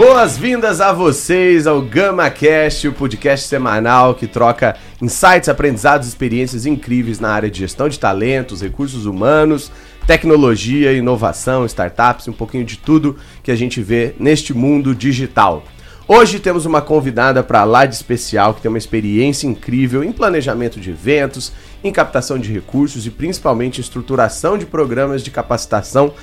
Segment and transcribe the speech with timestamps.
[0.00, 7.28] Boas-vindas a vocês ao GamaCast, o podcast semanal que troca insights, aprendizados experiências incríveis na
[7.28, 9.70] área de gestão de talentos, recursos humanos,
[10.06, 15.64] tecnologia, inovação, startups, um pouquinho de tudo que a gente vê neste mundo digital.
[16.08, 20.80] Hoje temos uma convidada para lá de especial que tem uma experiência incrível em planejamento
[20.80, 21.52] de eventos,
[21.84, 26.14] em captação de recursos e principalmente estruturação de programas de capacitação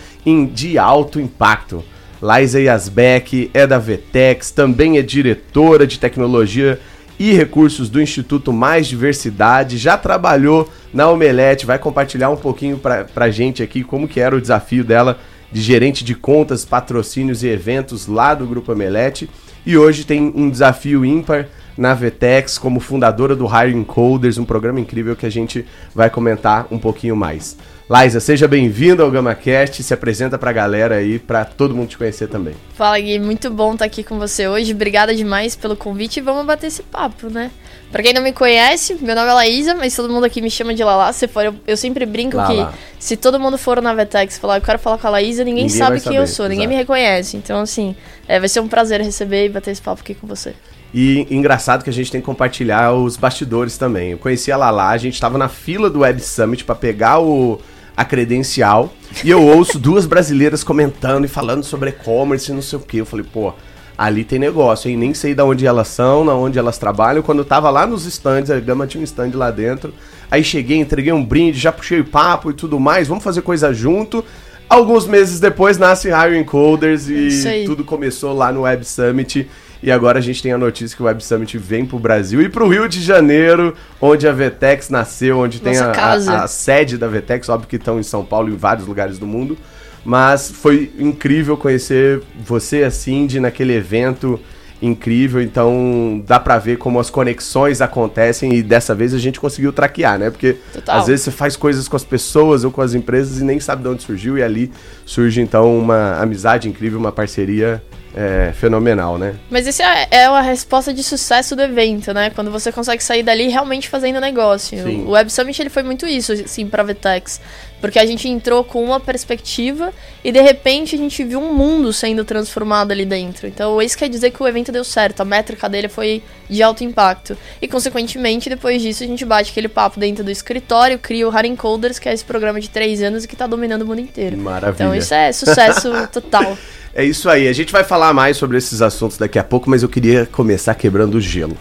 [0.52, 1.84] de alto impacto.
[2.22, 6.80] Laisa Yasbeck é da Vetex, também é diretora de tecnologia
[7.20, 13.06] e recursos do Instituto Mais Diversidade, já trabalhou na Omelete, vai compartilhar um pouquinho pra,
[13.06, 15.20] pra gente aqui como que era o desafio dela
[15.52, 19.30] de gerente de contas, patrocínios e eventos lá do Grupo Omelete.
[19.66, 24.80] E hoje tem um desafio ímpar na Vetex como fundadora do Hiring Coders, um programa
[24.80, 27.58] incrível que a gente vai comentar um pouquinho mais.
[27.90, 32.28] Laisa, seja bem-vindo ao GamaCast, se apresenta pra galera aí, pra todo mundo te conhecer
[32.28, 32.54] também.
[32.74, 36.46] Fala Gui, muito bom estar aqui com você hoje, obrigada demais pelo convite e vamos
[36.46, 37.50] bater esse papo, né?
[37.90, 40.74] Pra quem não me conhece, meu nome é Laísa, mas todo mundo aqui me chama
[40.74, 41.14] de Lala.
[41.14, 42.74] Se for, eu, eu sempre brinco Lala.
[42.74, 45.46] que se todo mundo for na Vetex e falar, eu quero falar com a Laísa,
[45.46, 46.50] ninguém, ninguém sabe quem saber, eu sou, exato.
[46.50, 47.38] ninguém me reconhece.
[47.38, 47.96] Então, assim,
[48.28, 50.54] é, vai ser um prazer receber e bater esse papo aqui com você.
[50.94, 54.12] E engraçado que a gente tem que compartilhar os bastidores também.
[54.12, 57.62] Eu conheci a Lala, a gente tava na fila do Web Summit para pegar o
[57.98, 58.94] a credencial
[59.24, 62.98] e eu ouço duas brasileiras comentando e falando sobre e-commerce e não sei o que.
[62.98, 63.52] Eu falei, pô,
[63.98, 64.96] ali tem negócio, hein?
[64.96, 67.24] Nem sei de onde elas são, na onde elas trabalham.
[67.24, 69.92] Quando eu tava lá nos stands, a Gama tinha um stand lá dentro.
[70.30, 73.08] Aí cheguei, entreguei um brinde, já puxei o papo e tudo mais.
[73.08, 74.24] Vamos fazer coisa junto.
[74.70, 79.50] Alguns meses depois nasce Hiring Coders e tudo começou lá no Web Summit.
[79.82, 82.42] E agora a gente tem a notícia que o Web Summit vem para o Brasil
[82.42, 86.48] e para o Rio de Janeiro, onde a Vetex nasceu, onde tem a, a, a,
[86.48, 89.58] sede da Vetex, óbvio que estão em São Paulo e em vários lugares do mundo.
[90.04, 94.40] Mas foi incrível conhecer você, a Cindy, naquele evento
[94.82, 99.74] incrível, então dá para ver como as conexões acontecem e dessa vez a gente conseguiu
[99.74, 100.30] traquear, né?
[100.30, 101.00] Porque Total.
[101.00, 103.82] às vezes você faz coisas com as pessoas ou com as empresas e nem sabe
[103.82, 104.72] de onde surgiu e ali
[105.06, 107.82] surge então uma amizade incrível, uma parceria
[108.18, 109.36] é, fenomenal, né?
[109.48, 112.32] Mas isso é, é a resposta de sucesso do evento, né?
[112.32, 114.82] Quando você consegue sair dali realmente fazendo negócio.
[114.82, 115.06] Sim.
[115.06, 117.40] O Web Summit ele foi muito isso, assim, pra Vtex.
[117.80, 119.94] Porque a gente entrou com uma perspectiva
[120.24, 123.48] e de repente a gente viu um mundo sendo transformado ali dentro.
[123.48, 126.84] Então isso quer dizer que o evento deu certo, a métrica dele foi de alto
[126.84, 127.38] impacto.
[127.62, 131.56] E consequentemente, depois disso, a gente bate aquele papo dentro do escritório, cria o Haring
[131.56, 134.38] Coders, que é esse programa de três anos e que está dominando o mundo inteiro.
[134.38, 134.84] Maravilha.
[134.84, 136.58] Então isso é sucesso total.
[136.94, 137.48] É isso aí.
[137.48, 140.74] A gente vai falar mais sobre esses assuntos daqui a pouco, mas eu queria começar
[140.74, 141.56] quebrando o gelo.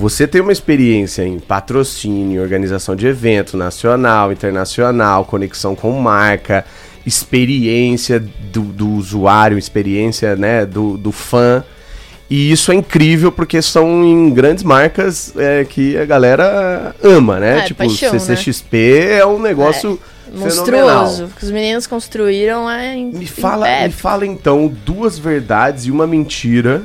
[0.00, 6.64] Você tem uma experiência em patrocínio, organização de evento nacional, internacional, conexão com marca,
[7.04, 11.62] experiência do, do usuário, experiência né, do, do fã.
[12.30, 17.58] E isso é incrível porque são em grandes marcas é, que a galera ama, né?
[17.58, 19.18] É, tipo, paixão, CCXP né?
[19.18, 20.00] é um negócio.
[20.34, 21.28] É monstruoso.
[21.38, 26.84] que os meninos construíram é me fala me fala então duas verdades e uma mentira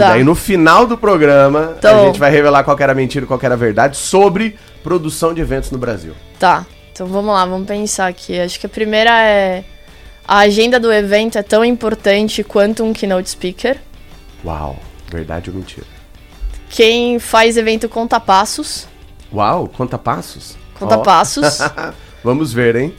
[0.00, 0.10] tá.
[0.10, 3.28] daí no final do programa então, a gente vai revelar qual era a mentira e
[3.28, 6.14] qual era a verdade sobre produção de eventos no Brasil.
[6.38, 6.66] Tá.
[6.92, 8.38] Então vamos lá vamos pensar aqui.
[8.38, 9.64] Acho que a primeira é
[10.26, 13.78] a agenda do evento é tão importante quanto um keynote speaker.
[14.44, 14.76] Uau.
[15.10, 15.86] Verdade ou mentira?
[16.68, 18.86] Quem faz evento conta passos.
[19.32, 20.56] Uau conta passos?
[20.78, 21.02] Conta oh.
[21.02, 21.58] passos.
[22.22, 22.94] Vamos ver, hein?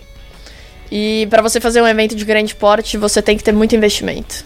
[0.92, 4.44] E para você fazer um evento de grande porte, você tem que ter muito investimento.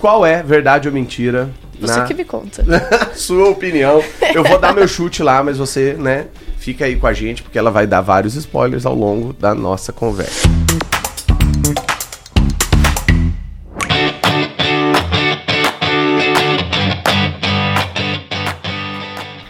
[0.00, 1.50] Qual é verdade ou mentira?
[1.78, 2.06] Você na...
[2.06, 2.64] que me conta.
[3.14, 4.02] Sua opinião.
[4.34, 7.58] Eu vou dar meu chute lá, mas você, né, fica aí com a gente porque
[7.58, 10.48] ela vai dar vários spoilers ao longo da nossa conversa.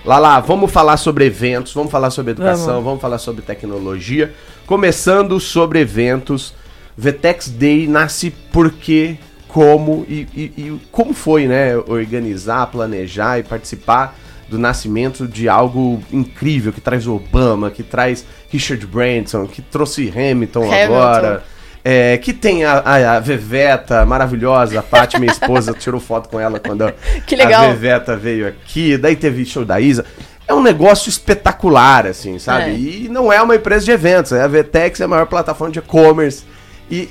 [0.04, 4.34] Lá lá, vamos falar sobre eventos, vamos falar sobre educação, vamos, vamos falar sobre tecnologia.
[4.66, 6.52] Começando sobre eventos,
[6.96, 9.16] Vetex Day nasce porque,
[9.52, 11.76] como e, e, e como foi, né?
[11.76, 14.16] Organizar, planejar e participar
[14.48, 20.64] do nascimento de algo incrível, que traz Obama, que traz Richard Branson, que trouxe Hamilton,
[20.64, 20.84] Hamilton.
[20.84, 21.44] agora.
[21.82, 26.38] É, que tem a, a, a, Veveta maravilhosa, a Paty, minha esposa, tirou foto com
[26.38, 28.98] ela quando a, a Veveta veio aqui.
[28.98, 30.04] Daí teve show da Isa.
[30.46, 32.70] É um negócio espetacular, assim, sabe?
[32.72, 32.74] É.
[32.74, 34.32] E não é uma empresa de eventos.
[34.32, 36.44] É a Vtex é a maior plataforma de e-commerce.
[36.90, 37.08] E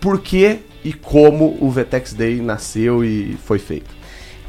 [0.00, 3.98] por que e como o Vtex Day nasceu e foi feito?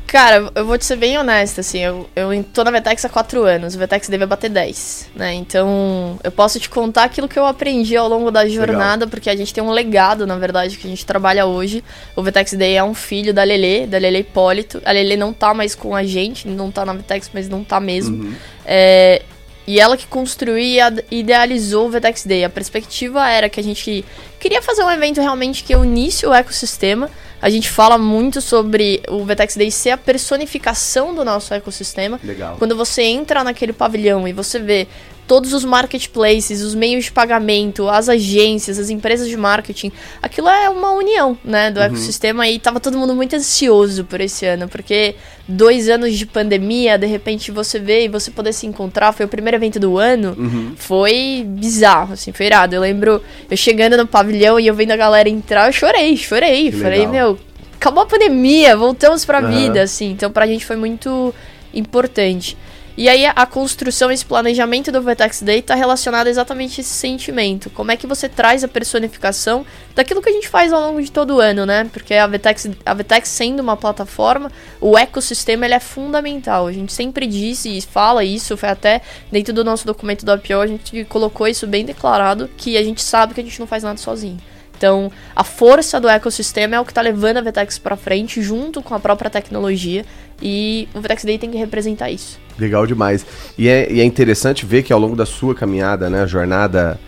[0.07, 3.43] Cara, eu vou te ser bem honesta, assim, eu, eu tô na Vetex há 4
[3.43, 5.33] anos, o Vetex deve bater 10, né?
[5.33, 9.09] Então, eu posso te contar aquilo que eu aprendi ao longo da jornada, Legal.
[9.09, 11.83] porque a gente tem um legado, na verdade, que a gente trabalha hoje.
[12.15, 14.81] O Vetex Day é um filho da Lele, da Lele Hipólito.
[14.83, 17.79] A Lele não tá mais com a gente, não tá na Vetex, mas não tá
[17.79, 18.23] mesmo.
[18.23, 18.33] Uhum.
[18.65, 19.21] É,
[19.69, 20.79] e ela que construiu e
[21.11, 22.43] idealizou o Vetex Day.
[22.43, 24.03] A perspectiva era que a gente
[24.39, 27.07] queria fazer um evento realmente que unisse o ecossistema,
[27.39, 32.19] a gente fala muito sobre o Vetex Day ser a personificação do nosso ecossistema.
[32.23, 32.55] Legal.
[32.57, 34.87] Quando você entra naquele pavilhão e você vê
[35.29, 39.91] todos os marketplaces, os meios de pagamento, as agências, as empresas de marketing,
[40.23, 41.85] aquilo é uma união, né, do uhum.
[41.85, 45.13] ecossistema e tava todo mundo muito ansioso por esse ano, porque
[45.47, 49.29] dois anos de pandemia, de repente você vê e você poder se encontrar, foi o
[49.29, 50.73] primeiro evento do ano, uhum.
[50.75, 52.73] foi bizarro, assim, foi irado.
[52.73, 53.21] Eu lembro
[53.51, 57.05] eu chegando no pavilhão e eu vendo a galera entrar, eu chorei, chorei, que falei,
[57.05, 57.13] legal.
[57.13, 57.39] meu,
[57.75, 59.51] acabou a pandemia, voltamos pra uhum.
[59.51, 61.31] vida, assim, então pra gente foi muito
[61.71, 62.57] importante.
[62.99, 67.69] E aí a construção, esse planejamento do Vertex Day está relacionado exatamente a esse sentimento.
[67.69, 69.65] Como é que você traz a personificação
[69.95, 71.89] daquilo que a gente faz ao longo de todo o ano, né?
[71.93, 74.51] Porque a Vertex, a Vertex sendo uma plataforma,
[74.81, 76.67] o ecossistema ele é fundamental.
[76.67, 80.59] A gente sempre diz e fala isso, foi até dentro do nosso documento do APO,
[80.59, 83.81] a gente colocou isso bem declarado, que a gente sabe que a gente não faz
[83.81, 84.41] nada sozinho.
[84.79, 88.81] Então, a força do ecossistema é o que está levando a Vtex para frente, junto
[88.81, 90.05] com a própria tecnologia,
[90.41, 92.39] e o Vtex Day tem que representar isso.
[92.57, 93.25] Legal demais.
[93.57, 96.99] E é, e é interessante ver que ao longo da sua caminhada, né, jornada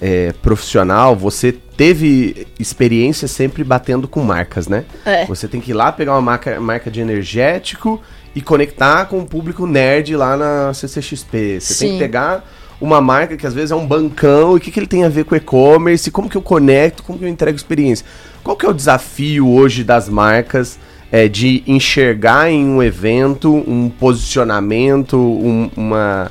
[0.00, 4.84] é, profissional, você teve experiência sempre batendo com marcas, né?
[5.04, 5.26] É.
[5.26, 8.00] Você tem que ir lá pegar uma marca, marca de energético
[8.34, 11.60] e conectar com o público nerd lá na CCXP.
[11.60, 11.86] Você Sim.
[11.86, 12.44] tem que pegar
[12.80, 15.08] uma marca que às vezes é um bancão, e o que, que ele tem a
[15.08, 18.06] ver com e-commerce, como que eu conecto, como que eu entrego experiência.
[18.42, 20.78] Qual que é o desafio hoje das marcas
[21.12, 26.30] é, de enxergar em um evento um posicionamento, um, uma,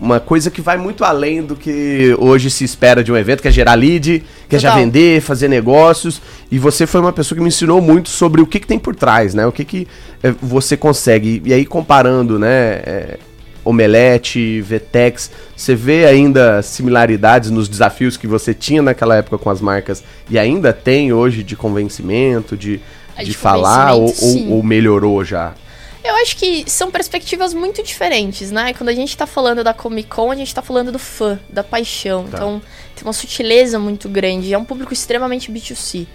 [0.00, 3.48] uma coisa que vai muito além do que hoje se espera de um evento, que
[3.48, 6.22] é gerar lead, que é já vender, fazer negócios.
[6.50, 8.94] E você foi uma pessoa que me ensinou muito sobre o que, que tem por
[8.94, 9.46] trás, né?
[9.46, 9.88] O que, que
[10.22, 11.42] é, você consegue.
[11.44, 12.48] E aí, comparando, né?
[12.48, 13.18] É,
[13.64, 19.60] Omelete, Vetex, você vê ainda similaridades nos desafios que você tinha naquela época com as
[19.60, 22.80] marcas e ainda tem hoje de convencimento, de,
[23.24, 25.54] de, de falar ou, ou, ou, melhorou já?
[26.02, 28.72] Eu acho que são perspectivas muito diferentes, né?
[28.72, 31.62] Quando a gente tá falando da Comic Con, a gente tá falando do fã, da
[31.62, 32.24] paixão.
[32.24, 32.36] Tá.
[32.36, 32.62] Então,
[32.94, 34.54] tem uma sutileza muito grande.
[34.54, 36.06] É um público extremamente B2C.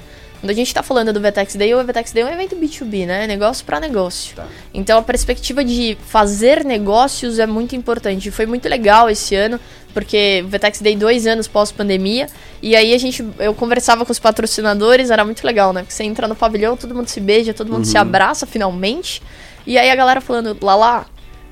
[0.44, 3.06] Quando a gente está falando do Vetex Day, o Vetex Day é um evento B2B,
[3.06, 3.26] né?
[3.26, 4.36] Negócio para negócio.
[4.36, 4.46] Tá.
[4.74, 8.30] Então a perspectiva de fazer negócios é muito importante.
[8.30, 9.58] Foi muito legal esse ano,
[9.94, 12.28] porque o Vetex Day dois anos pós-pandemia.
[12.62, 15.80] E aí a gente, eu conversava com os patrocinadores, era muito legal, né?
[15.80, 17.92] Porque você entra no pavilhão, todo mundo se beija, todo mundo uhum.
[17.92, 19.22] se abraça finalmente.
[19.66, 21.06] E aí a galera falando, lá lá,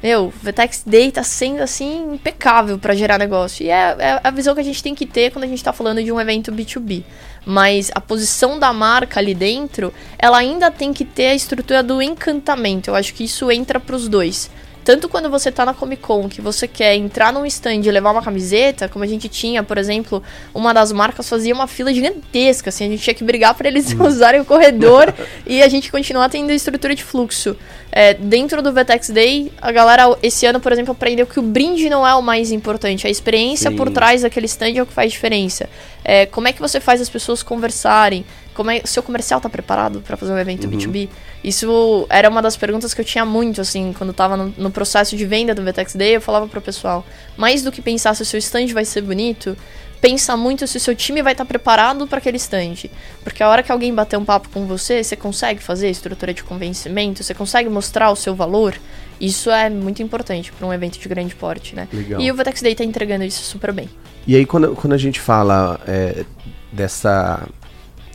[0.03, 3.63] meu, Vetex Day tá sendo assim impecável para gerar negócio.
[3.63, 5.71] E é, é, a visão que a gente tem que ter quando a gente tá
[5.71, 7.05] falando de um evento B2B
[7.45, 12.01] mas a posição da marca ali dentro, ela ainda tem que ter a estrutura do
[12.01, 12.89] encantamento.
[12.89, 14.49] Eu acho que isso entra para os dois.
[14.83, 18.11] Tanto quando você tá na Comic Con, que você quer entrar num stand e levar
[18.11, 20.23] uma camiseta, como a gente tinha, por exemplo,
[20.53, 23.93] uma das marcas fazia uma fila gigantesca, assim, a gente tinha que brigar para eles
[23.97, 24.05] hum.
[24.05, 25.13] usarem o corredor
[25.45, 27.55] e a gente continuar tendo estrutura de fluxo.
[27.91, 31.89] É, dentro do Vetex Day, a galera esse ano, por exemplo, aprendeu que o brinde
[31.89, 33.75] não é o mais importante, a experiência Sim.
[33.75, 35.69] por trás daquele stand é o que faz diferença.
[36.03, 38.25] É, como é que você faz as pessoas conversarem?
[38.53, 40.71] Como é, seu comercial está preparado para fazer um evento uhum.
[40.71, 41.09] B2B?
[41.43, 45.15] Isso era uma das perguntas que eu tinha muito, assim, quando estava no, no, processo
[45.15, 47.05] de venda do Vetex Day, eu falava pro pessoal,
[47.37, 49.57] mais do que pensar se o seu stand vai ser bonito,
[50.01, 52.89] pensa muito se o seu time vai estar tá preparado para aquele stand.
[53.23, 56.43] Porque a hora que alguém bater um papo com você, você consegue fazer estrutura de
[56.43, 58.75] convencimento, você consegue mostrar o seu valor.
[59.19, 61.87] Isso é muito importante para um evento de grande porte, né?
[61.93, 62.19] Legal.
[62.19, 63.87] E o Vetex Day está entregando isso super bem.
[64.25, 66.25] E aí, quando, quando a gente fala é,
[66.71, 67.47] dessa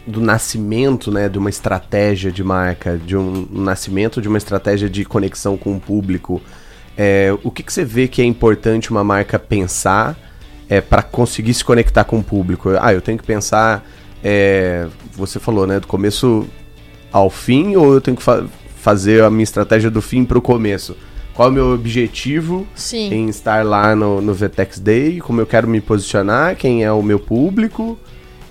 [0.06, 5.04] do nascimento né, de uma estratégia de marca, de um nascimento de uma estratégia de
[5.04, 6.40] conexão com o público,
[6.96, 10.16] é, o que, que você vê que é importante uma marca pensar
[10.68, 12.70] é, para conseguir se conectar com o público?
[12.80, 13.84] Ah, eu tenho que pensar,
[14.22, 16.46] é, você falou, né, do começo
[17.12, 18.44] ao fim, ou eu tenho que fa
[18.76, 20.96] fazer a minha estratégia do fim para o começo?
[21.36, 23.12] qual é o meu objetivo Sim.
[23.12, 27.02] em estar lá no, no VTEX Day, como eu quero me posicionar, quem é o
[27.02, 27.98] meu público.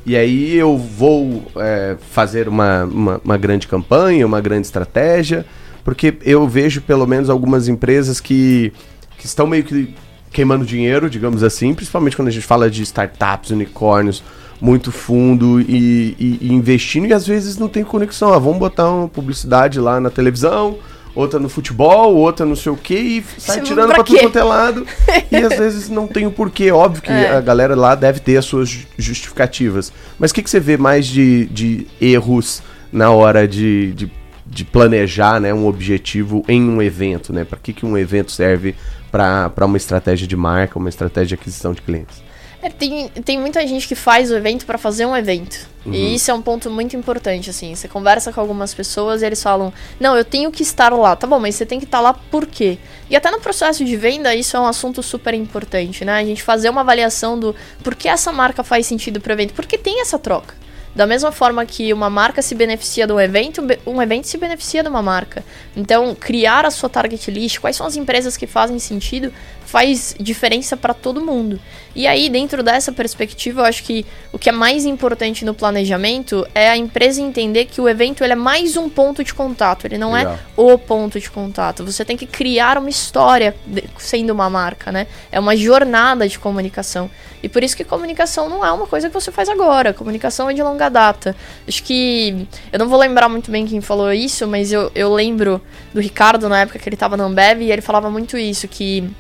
[0.06, 5.46] E aí eu vou é, fazer uma, uma, uma, grande campanha, uma grande estratégia,
[5.84, 8.72] porque eu vejo pelo menos algumas empresas que,
[9.18, 9.96] que estão meio que
[10.32, 14.22] queimando dinheiro, digamos assim, principalmente quando a gente fala de startups, unicórnios,
[14.62, 18.34] muito fundo e, e, e investindo, e às vezes não tem conexão.
[18.34, 20.78] Ah, vamos botar uma publicidade lá na televisão,
[21.16, 24.38] outra no futebol, outra não sei o que, e sai tirando pra, pra tudo quanto
[24.38, 24.86] é lado.
[25.32, 26.72] e às vezes não tem o porquê.
[26.72, 27.32] Óbvio que é.
[27.32, 29.92] a galera lá deve ter as suas justificativas.
[30.20, 34.12] Mas o que, que você vê mais de, de erros na hora de, de,
[34.46, 37.32] de planejar né, um objetivo em um evento?
[37.32, 37.46] Né?
[37.46, 38.76] Para que, que um evento serve
[39.10, 42.26] para uma estratégia de marca, uma estratégia de aquisição de clientes?
[42.66, 45.70] É, tem, tem muita gente que faz o evento para fazer um evento.
[45.86, 45.94] Uhum.
[45.94, 47.76] E isso é um ponto muito importante, assim.
[47.76, 51.16] Você conversa com algumas pessoas e eles falam: Não, eu tenho que estar lá.
[51.16, 52.80] Tá bom, mas você tem que estar lá por quê?
[53.08, 56.14] E até no processo de venda, isso é um assunto super importante, né?
[56.14, 59.54] A gente fazer uma avaliação do por que essa marca faz sentido para o evento.
[59.54, 60.56] Porque tem essa troca.
[60.96, 64.82] Da mesma forma que uma marca se beneficia de um evento, um evento se beneficia
[64.82, 65.44] de uma marca.
[65.76, 69.32] Então, criar a sua target list, quais são as empresas que fazem sentido,
[69.76, 71.60] faz diferença para todo mundo.
[71.94, 76.48] E aí, dentro dessa perspectiva, eu acho que o que é mais importante no planejamento
[76.56, 79.98] é a empresa entender que o evento ele é mais um ponto de contato, ele
[79.98, 80.34] não é Legal.
[80.34, 81.84] é o ponto de contato.
[81.84, 83.54] Você tem que criar uma história
[83.98, 85.08] sendo uma marca, né?
[85.30, 87.12] É uma jornada de comunicação.
[87.44, 89.94] E por isso que comunicação não é uma coisa que você faz agora.
[89.94, 91.36] Comunicação é de longa data.
[91.68, 92.48] Acho que.
[92.72, 95.62] Eu não vou lembrar muito bem quem falou isso, mas eu, eu lembro
[95.94, 99.14] do Ricardo na época que ele estava na Ambev e ele falava muito isso, que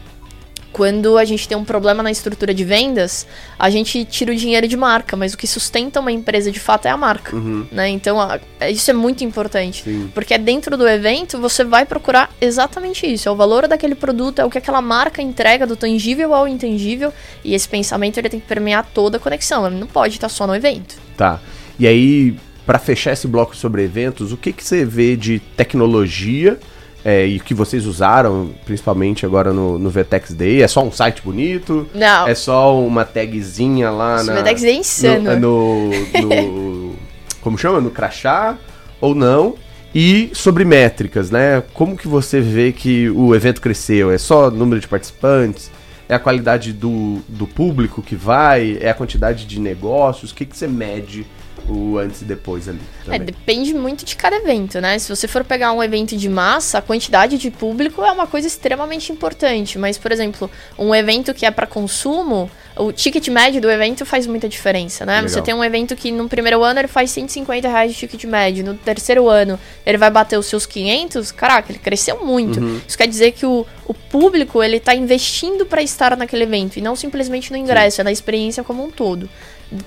[0.75, 3.25] quando a gente tem um problema na estrutura de vendas,
[3.57, 6.85] a gente tira o dinheiro de marca, mas o que sustenta uma empresa de fato
[6.85, 7.33] é a marca.
[7.33, 7.65] Uhum.
[7.71, 7.87] Né?
[7.87, 9.83] Então, a, isso é muito importante.
[9.85, 10.11] Sim.
[10.13, 13.29] Porque dentro do evento você vai procurar exatamente isso.
[13.29, 17.13] É o valor daquele produto, é o que aquela marca entrega, do tangível ao intangível.
[17.41, 19.65] E esse pensamento ele tem que permear toda a conexão.
[19.65, 20.97] Ele não pode estar só no evento.
[21.15, 21.39] Tá.
[21.79, 26.59] E aí, para fechar esse bloco sobre eventos, o que, que você vê de tecnologia?
[27.05, 30.63] É, e que vocês usaram, principalmente agora no, no VTEX Day?
[30.63, 31.87] É só um site bonito?
[31.93, 32.27] Não.
[32.27, 34.41] É só uma tagzinha lá Esse na...
[34.41, 35.39] VTEX Day é insano.
[35.39, 36.95] No, no, no
[37.41, 37.79] como chama?
[37.79, 38.57] No crachá?
[38.99, 39.53] Ou não?
[39.93, 41.61] E sobre métricas, né?
[41.75, 44.09] Como que você vê que o evento cresceu?
[44.09, 45.69] É só número de participantes?
[46.09, 48.79] É a qualidade do, do público que vai?
[48.81, 50.31] É a quantidade de negócios?
[50.31, 51.23] O que, que você mede
[51.67, 52.79] o antes e depois ali.
[53.07, 54.97] É, depende muito de cada evento, né?
[54.99, 58.47] Se você for pegar um evento de massa, a quantidade de público é uma coisa
[58.47, 59.77] extremamente importante.
[59.77, 64.27] Mas, por exemplo, um evento que é para consumo, o ticket médio do evento faz
[64.27, 65.15] muita diferença, né?
[65.15, 65.29] Legal.
[65.29, 68.65] Você tem um evento que no primeiro ano ele faz 150 reais de ticket médio,
[68.65, 72.59] no terceiro ano ele vai bater os seus 500, caraca, ele cresceu muito.
[72.59, 72.81] Uhum.
[72.87, 76.81] Isso quer dizer que o, o público ele tá investindo para estar naquele evento e
[76.81, 78.01] não simplesmente no ingresso, Sim.
[78.01, 79.29] é na experiência como um todo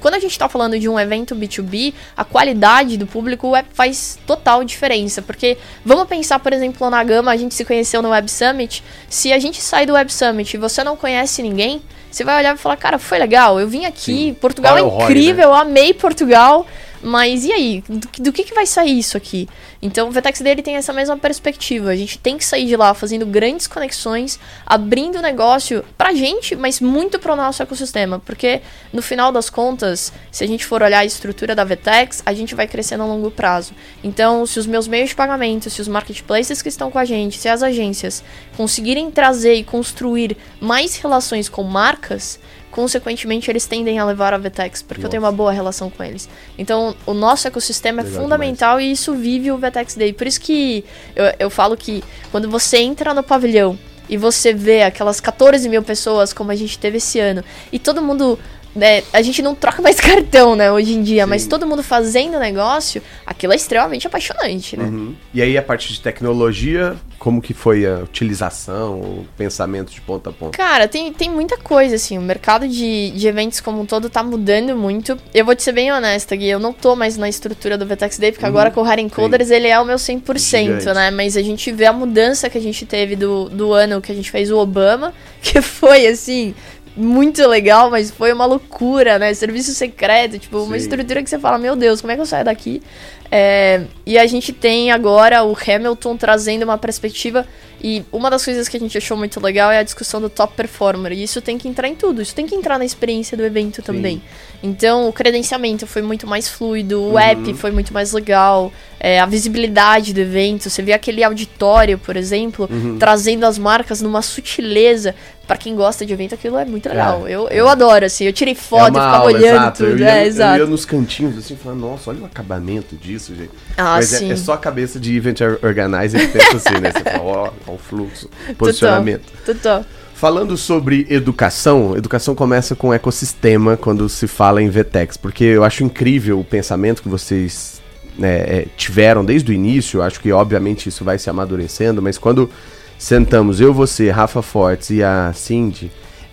[0.01, 4.19] quando a gente está falando de um evento B2B, a qualidade do público é, faz
[4.27, 5.23] total diferença.
[5.23, 8.83] Porque vamos pensar, por exemplo, na Gama, a gente se conheceu no Web Summit.
[9.09, 11.81] Se a gente sai do Web Summit e você não conhece ninguém,
[12.11, 14.35] você vai olhar e falar, cara, foi legal, eu vim aqui, Sim.
[14.35, 15.45] Portugal é, é incrível, Roy, né?
[15.45, 16.67] eu amei Portugal.
[17.03, 17.85] Mas e aí?
[17.89, 19.49] Do, do, que, que vai sair isso aqui?
[19.81, 21.91] Então o Vetex dele tem essa mesma perspectiva.
[21.91, 26.81] A gente tem que sair de lá fazendo grandes conexões, abrindo negócio pra gente, mas
[26.81, 28.19] muito pro nosso ecossistema.
[28.19, 28.61] Porque
[28.93, 32.55] no final das contas, se a gente for olhar a estrutura da Vetex, a gente
[32.55, 33.73] vai crescendo a longo prazo.
[34.03, 37.39] Então, se os meus meios de pagamento, se os marketplaces que estão com a gente,
[37.39, 38.25] se as agências
[38.57, 44.83] conseguirem trazer e construir mais relações com marcas, consequentemente eles tendem a levar a Vtex,
[44.83, 45.07] porque Nossa.
[45.07, 46.29] eu tenho uma boa relação com eles.
[46.57, 48.91] Então, o nosso ecossistema é Legal é fundamental demais.
[48.91, 50.13] e isso vive o Vtex Day.
[50.13, 50.85] Por isso que
[51.17, 55.83] eu, eu falo que quando você entra no pavilhão e você vê aquelas 14 mil
[55.83, 58.39] pessoas como a gente teve esse ano, e todo mundo
[58.75, 61.31] né, a gente não troca mais cartão, né, hoje em dia, Sim.
[61.31, 64.85] mas todo mundo fazendo negócio, aquilo é extremamente apaixonante, né?
[64.85, 65.15] Uhum.
[65.33, 70.31] E aí a parte de tecnologia, como que foi a utilização, o pensamento de ponta
[70.31, 70.57] a ponta?
[70.57, 74.23] Cara, tem, tem muita coisa, assim, o mercado de, de eventos como um todo tá
[74.23, 75.19] mudando muito.
[75.35, 78.19] Eu vou te ser bem honesta, Gui, eu não tô mais na estrutura do VTEX
[78.19, 78.51] Day, porque uhum.
[78.51, 80.87] agora com o Hard Coders ele é o meu 100%, Gigante.
[80.87, 84.13] né, mas a gente vê a mudança que a gente teve do, do ano que
[84.13, 86.55] a gente fez o Obama, que foi, assim,
[86.99, 89.33] muito legal, mas foi uma loucura, né?
[89.33, 90.67] Serviço secreto, tipo, Sim.
[90.67, 92.83] uma estrutura que você fala, meu Deus, como é que eu saio daqui?
[93.31, 97.47] É, e a gente tem agora o Hamilton trazendo uma perspectiva.
[97.81, 100.55] E uma das coisas que a gente achou muito legal é a discussão do top
[100.57, 101.13] performer.
[101.13, 103.81] E isso tem que entrar em tudo, isso tem que entrar na experiência do evento
[103.81, 104.21] também.
[104.63, 107.19] Então o credenciamento foi muito mais fluido, o uhum.
[107.19, 110.69] app foi muito mais legal, é, a visibilidade do evento.
[110.69, 112.99] Você vê aquele auditório, por exemplo, uhum.
[112.99, 115.15] trazendo as marcas numa sutileza.
[115.47, 117.27] Para quem gosta de evento, aquilo é muito legal.
[117.27, 117.55] É, eu, é.
[117.55, 118.27] eu adoro, assim.
[118.27, 119.79] Eu tirei foto, é ficava olhando exato.
[119.79, 119.91] tudo.
[119.93, 120.59] Eu ia, é, exato.
[120.59, 123.53] eu ia nos cantinhos, assim, falando, nossa, olha o acabamento disso, gente.
[123.75, 124.29] Ah, Mas é, sim.
[124.29, 126.93] É, é, só a cabeça de event organizer que pensa assim, né?
[126.93, 129.25] Você fala, ó, ó o fluxo, posicionamento.
[129.47, 129.87] Total.
[130.19, 135.85] Falando sobre educação, educação começa com ecossistema quando se fala em VTEX, porque eu acho
[135.85, 137.81] incrível o pensamento que vocês
[138.19, 142.51] né, é, tiveram desde o início, acho que obviamente isso vai se amadurecendo, mas quando
[142.99, 145.89] sentamos eu, você, Rafa Fortes e a Cindy,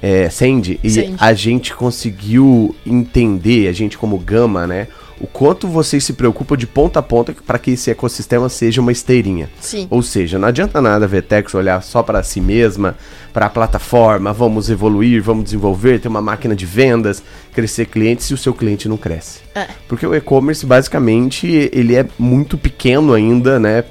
[0.06, 1.16] é, Sandy, e Sandy.
[1.18, 4.88] a gente conseguiu entender, a gente como Gama, né,
[5.20, 8.92] o quanto vocês se preocupam de ponta a ponta para que esse ecossistema seja uma
[8.92, 9.50] esteirinha.
[9.60, 9.88] Sim.
[9.90, 12.96] Ou seja, não adianta nada a Vetex olhar só para si mesma,
[13.34, 18.34] para a plataforma, vamos evoluir, vamos desenvolver, ter uma máquina de vendas, crescer clientes se
[18.36, 19.40] o seu cliente não cresce.
[19.56, 19.66] É.
[19.88, 23.84] Porque o e-commerce basicamente ele é muito pequeno ainda, né?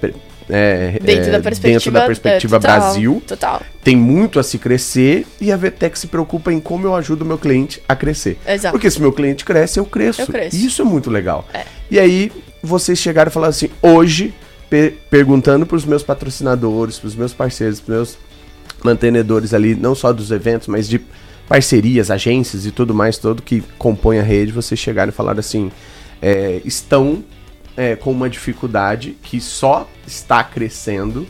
[0.48, 3.22] É, dentro, é, da perspectiva, dentro da perspectiva é, total, Brasil.
[3.26, 3.62] Total.
[3.82, 7.24] Tem muito a se crescer e a VTEC se preocupa em como eu ajudo o
[7.24, 8.38] meu cliente a crescer.
[8.46, 8.72] Exato.
[8.72, 10.22] Porque se meu cliente cresce, eu cresço.
[10.22, 10.56] Eu cresço.
[10.56, 11.46] Isso é muito legal.
[11.52, 11.64] É.
[11.90, 12.30] E aí,
[12.62, 14.34] vocês chegaram e falaram assim: hoje,
[15.10, 18.18] perguntando para os meus patrocinadores, para os meus parceiros, para meus
[18.82, 21.00] mantenedores ali, não só dos eventos, mas de
[21.48, 25.70] parcerias, agências e tudo mais, todo que compõe a rede, vocês chegaram e falaram assim:
[26.20, 27.22] é, estão
[27.76, 31.26] é, com uma dificuldade que só está crescendo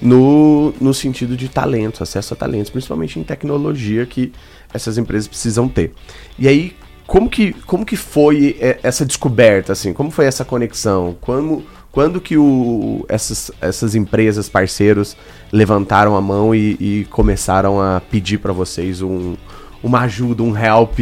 [0.00, 4.32] no, no sentido de talentos, acesso a talentos, principalmente em tecnologia que
[4.72, 5.92] essas empresas precisam ter.
[6.38, 6.76] E aí,
[7.06, 9.92] como que, como que foi é, essa descoberta, assim?
[9.92, 11.16] Como foi essa conexão?
[11.20, 15.16] Quando, quando que o, essas, essas empresas, parceiros,
[15.50, 19.36] levantaram a mão e, e começaram a pedir para vocês um,
[19.82, 20.98] uma ajuda, um help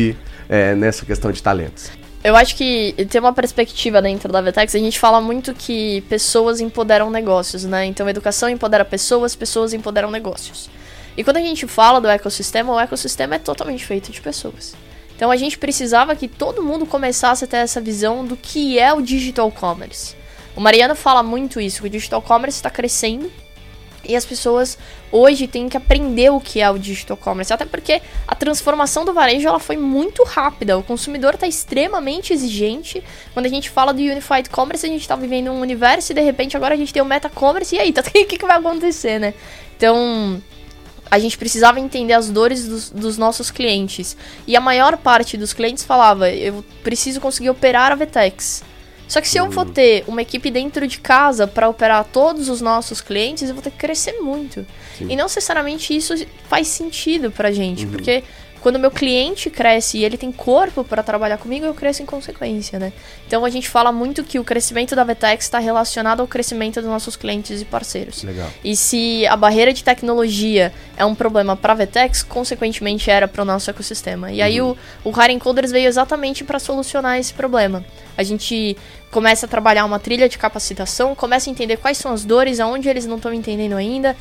[0.49, 1.91] é, nessa questão de talentos?
[2.27, 6.59] Eu acho que tem uma perspectiva dentro da Vetex, a gente fala muito que pessoas
[6.59, 7.87] empoderam negócios, né?
[7.87, 10.69] Então, educação empodera pessoas, pessoas empoderam negócios.
[11.17, 14.75] E quando a gente fala do ecossistema, o ecossistema é totalmente feito de pessoas.
[15.15, 18.93] Então, a gente precisava que todo mundo começasse a ter essa visão do que é
[18.93, 20.17] o digital commerce.
[20.57, 23.31] O Mariano fala muito isso, que o digital commerce está crescendo
[24.09, 24.79] e as pessoas
[25.11, 29.13] hoje têm que aprender o que é o digital commerce, até porque a transformação do
[29.13, 30.79] varejo ela foi muito rápida.
[30.79, 33.03] O consumidor está extremamente exigente.
[33.33, 36.21] Quando a gente fala do unified commerce, a gente está vivendo um universo e de
[36.21, 38.59] repente agora a gente tem o meta commerce e aí, tá, o que, que vai
[38.59, 39.35] acontecer, né?
[39.77, 40.43] Então,
[41.11, 44.17] a gente precisava entender as dores dos, dos, nossos clientes.
[44.47, 48.65] E a maior parte dos clientes falava: eu preciso conseguir operar a Vetex.
[49.09, 52.61] Só que se eu vou ter uma equipe dentro de casa para operar todos os
[52.61, 54.67] nossos clientes, eu vou ter que crescer muito.
[54.99, 55.07] Sim.
[55.11, 56.15] E não necessariamente isso
[56.49, 57.93] faz sentido pra gente, uhum.
[57.93, 58.25] porque
[58.67, 62.05] quando o meu cliente cresce e ele tem corpo para trabalhar comigo, eu cresço em
[62.05, 62.93] consequência, né?
[63.25, 66.91] Então a gente fala muito que o crescimento da Vetex está relacionado ao crescimento dos
[66.91, 68.25] nossos clientes e parceiros.
[68.25, 68.51] Legal.
[68.65, 73.43] E se a barreira de tecnologia é um problema para a Vetex, consequentemente era para
[73.43, 74.33] o nosso ecossistema.
[74.33, 74.45] E uhum.
[74.45, 77.85] aí o, o Hiring Coders veio exatamente para solucionar esse problema.
[78.19, 78.77] A gente
[79.13, 82.89] começa a trabalhar uma trilha de capacitação, começa a entender quais são as dores, aonde
[82.89, 84.17] eles não estão entendendo ainda,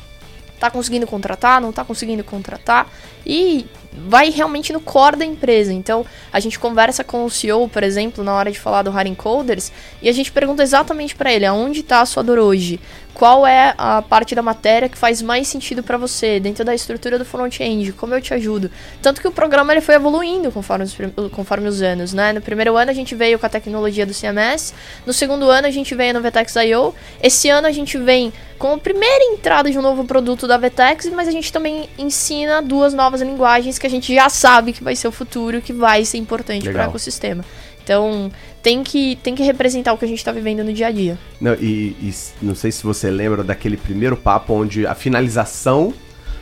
[0.60, 2.88] tá conseguindo contratar, não tá conseguindo contratar
[3.26, 5.72] e vai realmente no core da empresa.
[5.72, 9.14] Então, a gente conversa com o CEO, por exemplo, na hora de falar do Hiring
[9.14, 12.78] Coders, e a gente pergunta exatamente para ele, aonde está a sua dor hoje?
[13.16, 17.18] Qual é a parte da matéria que faz mais sentido para você dentro da estrutura
[17.18, 17.92] do front-end?
[17.92, 18.70] Como eu te ajudo?
[19.00, 20.94] Tanto que o programa ele foi evoluindo conforme os,
[21.32, 22.34] conforme os anos, né?
[22.34, 24.74] No primeiro ano a gente veio com a tecnologia do CMS,
[25.06, 28.74] no segundo ano a gente veio no Vetex IO, esse ano a gente vem com
[28.74, 32.92] a primeira entrada de um novo produto da Vetex, mas a gente também ensina duas
[32.92, 36.18] novas linguagens que a gente já sabe que vai ser o futuro, que vai ser
[36.18, 37.42] importante para o ecossistema.
[37.86, 38.32] Então,
[38.64, 41.16] tem que, tem que representar o que a gente está vivendo no dia a dia.
[41.40, 45.94] Não, e, e, não sei se você lembra daquele primeiro papo onde a finalização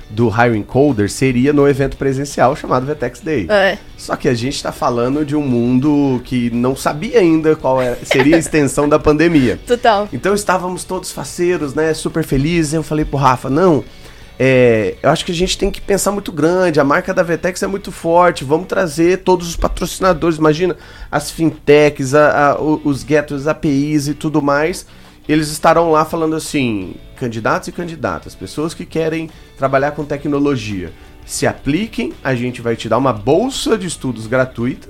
[0.09, 3.47] do Hiring Coder seria no evento presencial chamado Vetex Day.
[3.51, 3.77] É.
[3.99, 7.99] Só que a gente está falando de um mundo que não sabia ainda qual era,
[8.05, 9.61] seria a extensão da pandemia.
[9.67, 10.09] Total.
[10.15, 11.93] Então estávamos todos faceiros, né?
[11.93, 12.73] Super felizes.
[12.73, 13.85] Eu falei pro Rafa, não
[14.39, 16.81] é, eu acho que a gente tem que pensar muito grande.
[16.81, 18.45] A marca da Vetex é muito forte.
[18.45, 20.39] Vamos trazer todos os patrocinadores.
[20.39, 20.77] Imagina
[21.11, 24.87] as fintechs, a, a, os getters, APIs e tudo mais.
[25.29, 30.93] Eles estarão lá falando assim: candidatos e candidatas, pessoas que querem trabalhar com tecnologia,
[31.25, 32.13] se apliquem.
[32.23, 34.89] A gente vai te dar uma bolsa de estudos gratuita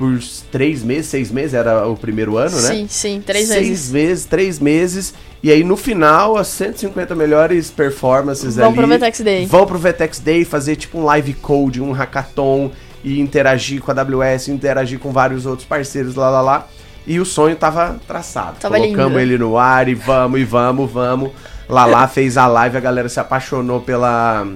[0.00, 0.18] por
[0.50, 2.68] três meses, seis meses, era o primeiro ano, sim, né?
[2.68, 3.78] Sim, sim, três seis meses.
[3.80, 5.14] Seis meses, três meses.
[5.42, 8.74] E aí no final, as 150 melhores performances vão ali.
[8.74, 9.46] Vão pro Vetex Day.
[9.46, 12.70] Vão pro Vetex Day fazer tipo um live code, um hackathon.
[13.04, 16.68] e interagir com a AWS, interagir com vários outros parceiros, lá, lá, lá.
[17.06, 18.56] E o sonho tava traçado.
[18.58, 19.20] Tava Colocamos lindo.
[19.20, 21.30] ele no ar e vamos, e vamos, vamos.
[21.68, 24.46] Lá, lá fez a live, a galera se apaixonou pela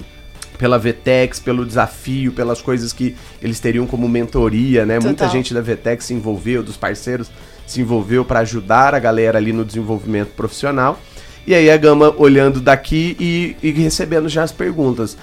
[0.57, 4.95] pela Vetex, pelo desafio, pelas coisas que eles teriam como mentoria, né?
[4.95, 5.07] Total.
[5.07, 7.29] Muita gente da Vetex se envolveu, dos parceiros
[7.65, 10.99] se envolveu para ajudar a galera ali no desenvolvimento profissional.
[11.47, 15.17] E aí a Gama olhando daqui e, e recebendo já as perguntas.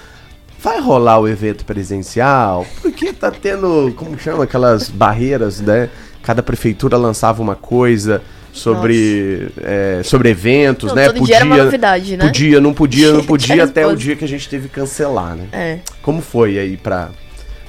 [0.59, 2.65] Vai rolar o evento presencial?
[2.81, 5.89] Porque tá tendo, como chama, aquelas barreiras, né?
[6.21, 8.21] Cada prefeitura lançava uma coisa
[8.53, 11.07] sobre, é, sobre eventos, Não, né?
[11.09, 12.23] todo dia era uma novidade, né?
[12.25, 15.47] Podia, não podia, não podia, até o dia que a gente teve que cancelar, né?
[15.51, 15.79] É.
[16.01, 17.09] Como foi aí pra,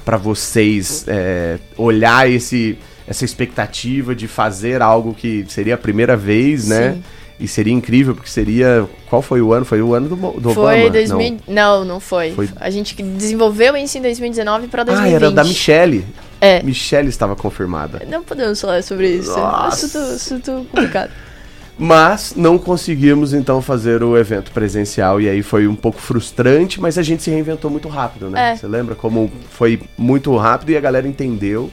[0.05, 6.67] pra vocês é, olhar esse, essa expectativa de fazer algo que seria a primeira vez,
[6.67, 6.93] né?
[6.93, 7.03] Sim.
[7.37, 8.87] E seria incrível, porque seria.
[9.09, 9.65] Qual foi o ano?
[9.65, 10.89] Foi o ano do, do Foi Obama?
[10.89, 11.37] 2000.
[11.49, 11.83] Não.
[11.83, 12.31] não, foi.
[12.31, 14.93] Foi- A gente desenvolveu isso em 2019 pra Não.
[14.93, 15.21] Ah, 2020.
[15.21, 16.05] era da Michelle.
[16.39, 16.61] É.
[16.61, 18.01] Michelle estava confirmada.
[18.07, 19.37] Não podemos falar sobre isso.
[19.37, 19.85] Nossa.
[19.85, 21.11] Assunto, assunto complicado.
[21.77, 26.97] Mas não conseguimos então fazer o evento presencial e aí foi um pouco frustrante, mas
[26.97, 28.51] a gente se reinventou muito rápido, né?
[28.51, 28.55] É.
[28.55, 31.69] Você lembra como foi muito rápido e a galera entendeu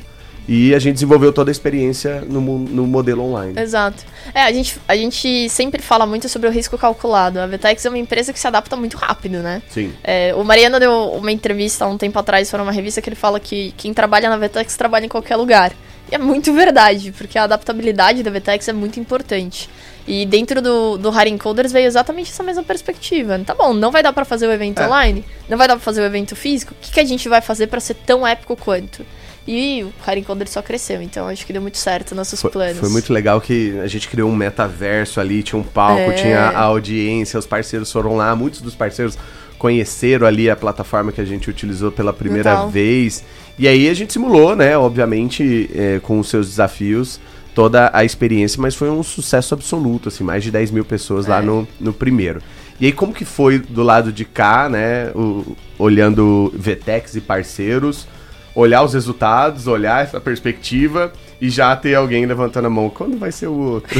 [0.49, 3.59] e a gente desenvolveu toda a experiência no, no modelo online.
[3.61, 4.05] Exato.
[4.35, 7.39] É, a gente, a gente sempre fala muito sobre o risco calculado.
[7.39, 9.63] A Vetex é uma empresa que se adapta muito rápido, né?
[9.69, 9.93] Sim.
[10.03, 13.17] É, o Mariano deu uma entrevista há um tempo atrás para uma revista que ele
[13.17, 15.73] fala que quem trabalha na Vetex trabalha em qualquer lugar.
[16.11, 19.71] E é muito verdade, porque a adaptabilidade da Vetex é muito importante.
[20.07, 23.39] E dentro do, do Hiring Coders veio exatamente essa mesma perspectiva.
[23.47, 24.87] Tá bom, não vai dar para fazer o evento É.
[24.87, 26.75] online, não vai dar para fazer o evento físico.
[26.75, 29.07] O que, que a gente vai fazer para ser tão épico quanto?
[29.47, 32.79] E o Hiring Coders só cresceu, então acho que deu muito certo nossos Foi, planos.
[32.79, 36.13] foi muito legal que a gente criou um metaverso ali, tinha um palco, É.
[36.13, 39.19] tinha a audiência, os parceiros foram lá, muitos dos parceiros
[39.59, 43.25] conheceram ali a plataforma que a gente utilizou pela primeira vez.
[43.59, 47.21] E aí a gente simulou, né, obviamente, é, com os seus desafios,
[47.55, 51.39] toda a experiência, mas foi um sucesso absoluto, assim, mais de 10 mil pessoas lá
[51.39, 51.43] É.
[51.43, 52.41] no, no primeiro.
[52.81, 58.07] E aí como que foi do lado de cá, né, o- olhando Vetex e parceiros,
[58.55, 62.91] olhar os resultados, olhar essa perspectiva e já ter alguém levantando a mão.
[62.91, 63.99] Quando vai ser o outro?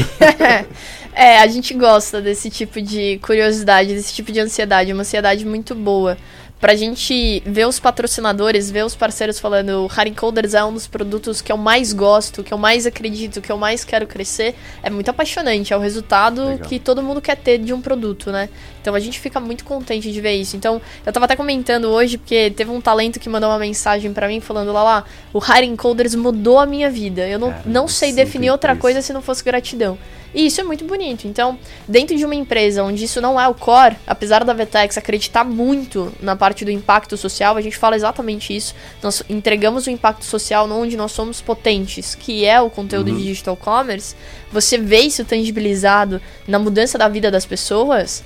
[1.13, 5.75] é, a gente gosta desse tipo de curiosidade, desse tipo de ansiedade, uma ansiedade muito
[5.75, 6.17] boa.
[6.63, 10.87] Pra gente ver os patrocinadores, ver os parceiros falando, o Haring Coders é um dos
[10.87, 14.89] produtos que eu mais gosto, que eu mais acredito, que eu mais quero crescer, é
[14.89, 16.69] muito apaixonante, é o resultado Legal.
[16.69, 18.47] que todo mundo quer ter de um produto, né?
[18.83, 20.57] Então a gente fica muito contente de ver isso.
[20.57, 24.27] Então, eu tava até comentando hoje, porque teve um talento que mandou uma mensagem pra
[24.27, 27.25] mim falando lá lá, o Hiring Coders mudou a minha vida.
[27.25, 28.81] Eu não, Cara, não sei definir outra isso.
[28.81, 29.97] coisa se não fosse gratidão.
[30.35, 31.27] E isso é muito bonito.
[31.27, 35.43] Então, dentro de uma empresa onde isso não é o core, apesar da Vetex acreditar
[35.45, 38.73] muito na parte do impacto social, a gente fala exatamente isso.
[39.01, 43.17] Nós entregamos o impacto social onde nós somos potentes, que é o conteúdo Uhum.
[43.17, 44.15] de digital commerce.
[44.51, 48.23] Você vê isso tangibilizado na mudança da vida das pessoas.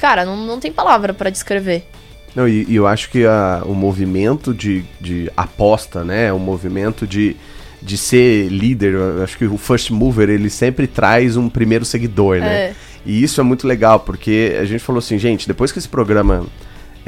[0.00, 1.84] Cara, não, não tem palavra pra descrever.
[2.34, 6.32] Não, e, e eu acho que a- o movimento de, de aposta, né?
[6.32, 7.36] O movimento de,
[7.82, 12.38] de ser líder, eu acho que o first mover, ele sempre traz um primeiro seguidor,
[12.38, 12.46] né?
[12.54, 12.74] É.
[13.04, 16.46] E isso é muito legal, porque a gente falou assim, gente, depois que esse programa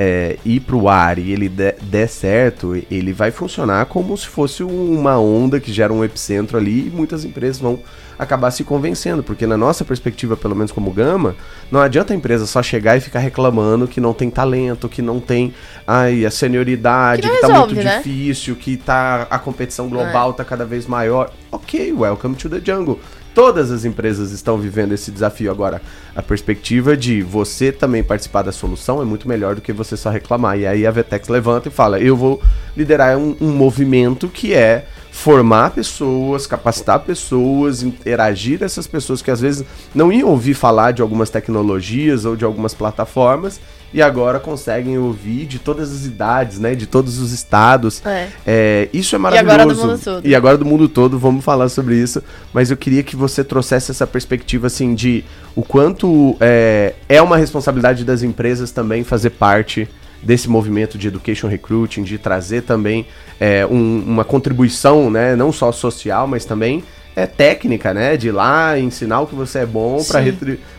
[0.05, 4.65] é, ir pro ar e ele der, der certo, ele vai funcionar como se fosse
[4.65, 7.79] uma onda que gera um epicentro ali e muitas empresas vão
[8.19, 11.37] acabar se convencendo, porque na nossa perspectiva, pelo menos como Gama,
[11.71, 15.21] não adianta a empresa só chegar e ficar reclamando que não tem talento, que não
[15.21, 15.55] tem
[15.87, 17.99] ai, a senioridade, Que que, tá resolve, muito né?
[17.99, 21.33] difícil, que tá a competição global tá cada vez maior.
[21.51, 22.99] Ok, welcome to the jungle.
[23.35, 25.81] Todas as empresas estão vivendo esse desafio agora.
[26.15, 30.11] A perspectiva de você também participar da solução é muito melhor do que você só
[30.11, 30.59] reclamar.
[30.59, 32.43] E aí a Vetex levanta e fala: Eu vou
[32.77, 39.41] liderar um, um movimento que é formar pessoas, capacitar pessoas, interagir essas pessoas que às
[39.41, 39.65] vezes
[39.95, 43.61] não iam ouvir falar de algumas tecnologias ou de algumas plataformas
[43.95, 46.75] e agora conseguem ouvir de todas as idades, né?
[46.75, 48.05] De todos os estados.
[48.07, 48.29] É.
[48.47, 49.81] É, isso é agora maravilhoso.
[49.83, 50.27] do mundo todo.
[50.27, 52.23] E agora do mundo todo, vamos falar sobre isso.
[52.53, 55.25] Mas eu queria que você trouxesse essa perspectiva, assim, de
[55.55, 59.89] o quanto é, é uma responsabilidade das empresas também fazer parte
[60.23, 63.07] desse movimento de education recruiting, de trazer também
[63.41, 68.33] é, um- uma contribuição, né, não só social, mas também é técnica, né, de ir
[68.33, 69.99] lá ensinar o que você é bom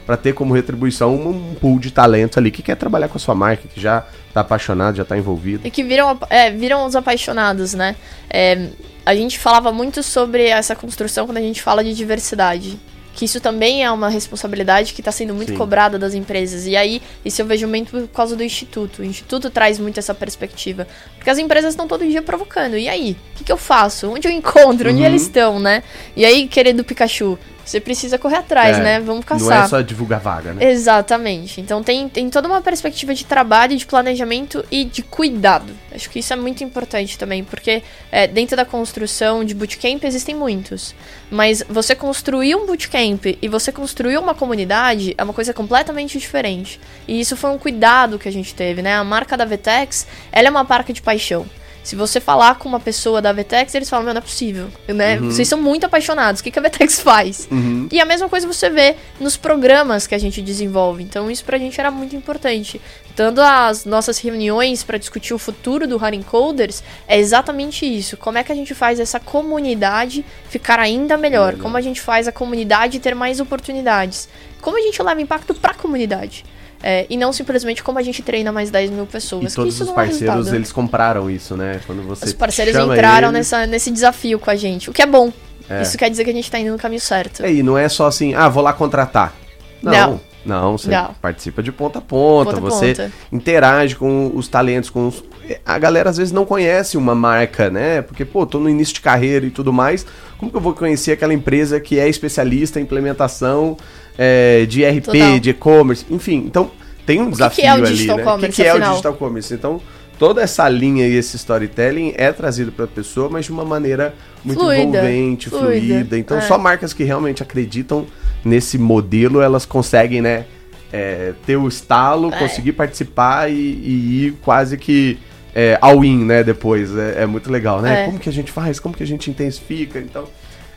[0.06, 3.20] para ter como retribuição um, um pool de talento ali que quer trabalhar com a
[3.20, 5.66] sua marca, que já tá apaixonado, já tá envolvido.
[5.66, 7.96] E que viram, é, viram os apaixonados, né?
[8.30, 8.70] É,
[9.06, 12.80] a gente falava muito sobre essa construção quando a gente fala de diversidade.
[13.14, 15.58] Que isso também é uma responsabilidade que está sendo muito Sim.
[15.58, 16.66] cobrada das empresas.
[16.66, 19.02] E aí, isso eu vejo muito por causa do Instituto.
[19.02, 20.88] O Instituto traz muito essa perspectiva.
[21.16, 22.76] Porque as empresas estão todo dia provocando.
[22.76, 23.16] E aí?
[23.34, 24.10] O que, que eu faço?
[24.10, 24.90] Onde eu encontro?
[24.90, 25.06] Onde uhum.
[25.06, 25.84] eles estão, né?
[26.16, 29.00] E aí, querido Pikachu, você precisa correr atrás, é, né?
[29.00, 29.48] Vamos caçar.
[29.48, 30.72] Não é só divulgar vaga, né?
[30.72, 31.62] Exatamente.
[31.62, 35.74] Então tem, tem toda uma perspectiva de trabalho, de planejamento e de cuidado.
[35.94, 40.36] Acho que isso é muito importante também, porque é, dentro da construção de bootcamp existem
[40.36, 40.94] muitos.
[41.32, 46.80] Mas você construir um bootcamp e você construir uma comunidade é uma coisa completamente diferente.
[47.08, 48.96] E isso foi um cuidado que a gente teve, né?
[48.96, 51.46] A marca da Vetex, ela é uma marca de paixão.
[51.84, 55.20] Se você falar com uma pessoa da Vetex, eles falam, meu, não é possível, né?
[55.20, 55.30] Uhum.
[55.30, 57.48] Vocês são muito apaixonados, o que, que a Vetex faz?
[57.52, 57.90] Uhum.
[57.92, 61.04] E a mesma coisa você vê nos programas que a gente desenvolve.
[61.04, 62.80] Então isso pra gente era muito importante.
[63.16, 68.16] Tanto as nossas reuniões para discutir o futuro do Hard Coders é exatamente isso.
[68.18, 71.58] Como é que a gente faz essa comunidade ficar ainda melhor?
[71.58, 74.30] Como a gente faz a comunidade ter mais oportunidades?
[74.62, 76.46] Como a gente leva impacto para a comunidade?
[76.86, 79.54] É, e não simplesmente como a gente treina mais 10 mil pessoas.
[79.54, 81.80] E todos os é parceiros, é eles compraram isso, né?
[81.88, 83.50] Quando você Os parceiros entraram eles...
[83.52, 85.32] nessa, nesse desafio com a gente, o que é bom.
[85.70, 85.82] É.
[85.82, 87.42] Isso quer dizer que a gente tá indo no caminho certo.
[87.42, 89.34] É, e não é só assim, ah, vou lá contratar.
[89.82, 89.94] Não.
[89.94, 91.14] Não, não você não.
[91.22, 93.12] participa de ponta a ponta, ponta você ponta.
[93.32, 95.24] interage com os talentos, com os...
[95.66, 98.02] A galera às vezes não conhece uma marca, né?
[98.02, 100.06] Porque, pô, tô no início de carreira e tudo mais.
[100.38, 103.78] Como que eu vou conhecer aquela empresa que é especialista em implementação
[104.18, 105.40] é, de RP, Total.
[105.40, 106.44] de e-commerce, enfim.
[106.46, 106.72] Então,
[107.06, 108.32] tem um o desafio que, que é o digital ali, né?
[108.32, 109.54] Commerce, o que, que é o digital commerce?
[109.54, 109.82] Então,
[110.18, 114.14] toda essa linha e esse storytelling é trazido para a pessoa, mas de uma maneira
[114.44, 115.68] muito fluida, envolvente, fluida.
[115.68, 116.18] fluida.
[116.18, 116.42] Então, é.
[116.42, 118.06] só marcas que realmente acreditam
[118.44, 120.46] nesse modelo, elas conseguem, né,
[120.92, 122.38] é, ter o estalo, é.
[122.38, 125.18] conseguir participar e, e, ir quase que
[125.56, 126.96] é, all-in, né, depois.
[126.96, 128.04] É, é muito legal, né?
[128.04, 128.06] É.
[128.06, 128.80] Como que a gente faz?
[128.80, 130.00] Como que a gente intensifica?
[130.00, 130.26] Então,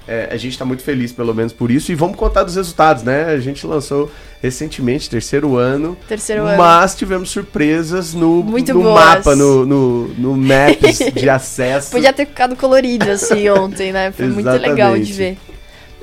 [0.09, 1.91] é, a gente está muito feliz, pelo menos por isso.
[1.91, 3.25] E vamos contar dos resultados, né?
[3.27, 5.97] A gente lançou recentemente, terceiro ano.
[6.09, 6.57] Terceiro ano.
[6.57, 11.91] Mas tivemos surpresas no, muito no mapa, no, no, no Maps de acesso.
[11.91, 14.13] Podia ter ficado colorido assim ontem, né?
[14.13, 15.39] Foi muito legal de ver.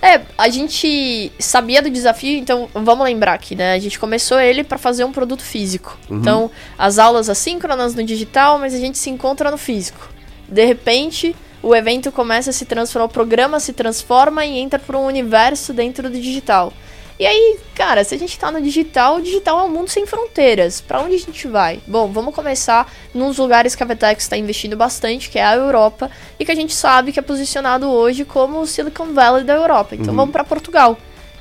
[0.01, 3.71] É, a gente sabia do desafio, então vamos lembrar aqui, né?
[3.71, 5.97] A gente começou ele para fazer um produto físico.
[6.09, 6.17] Uhum.
[6.17, 10.09] Então, as aulas assíncronas no digital, mas a gente se encontra no físico.
[10.49, 11.33] De repente,
[11.63, 15.73] o evento começa a se transformar, o programa se transforma e entra para um universo
[15.73, 16.73] dentro do digital.
[17.17, 20.05] E aí, cara, se a gente tá no digital, o digital é um mundo sem
[20.05, 20.81] fronteiras.
[20.81, 21.79] Para onde a gente vai?
[21.87, 26.11] Bom, vamos começar nos lugares que a Vetex está investindo bastante, que é a Europa,
[26.37, 29.95] e que a gente sabe que é posicionado hoje como o Silicon Valley da Europa.
[29.95, 30.17] Então uhum.
[30.17, 30.97] vamos para Portugal.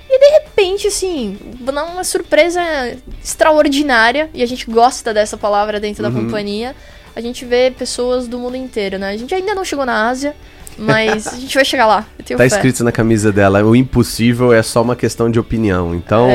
[0.08, 2.60] E de repente, assim, uma surpresa
[3.24, 6.12] extraordinária, e a gente gosta dessa palavra dentro uhum.
[6.12, 6.76] da companhia
[7.14, 9.10] a gente vê pessoas do mundo inteiro, né?
[9.10, 10.34] A gente ainda não chegou na Ásia,
[10.78, 12.06] mas a gente vai chegar lá.
[12.26, 12.46] tá fé.
[12.46, 15.94] escrito na camisa dela: o impossível é só uma questão de opinião.
[15.94, 16.28] Então,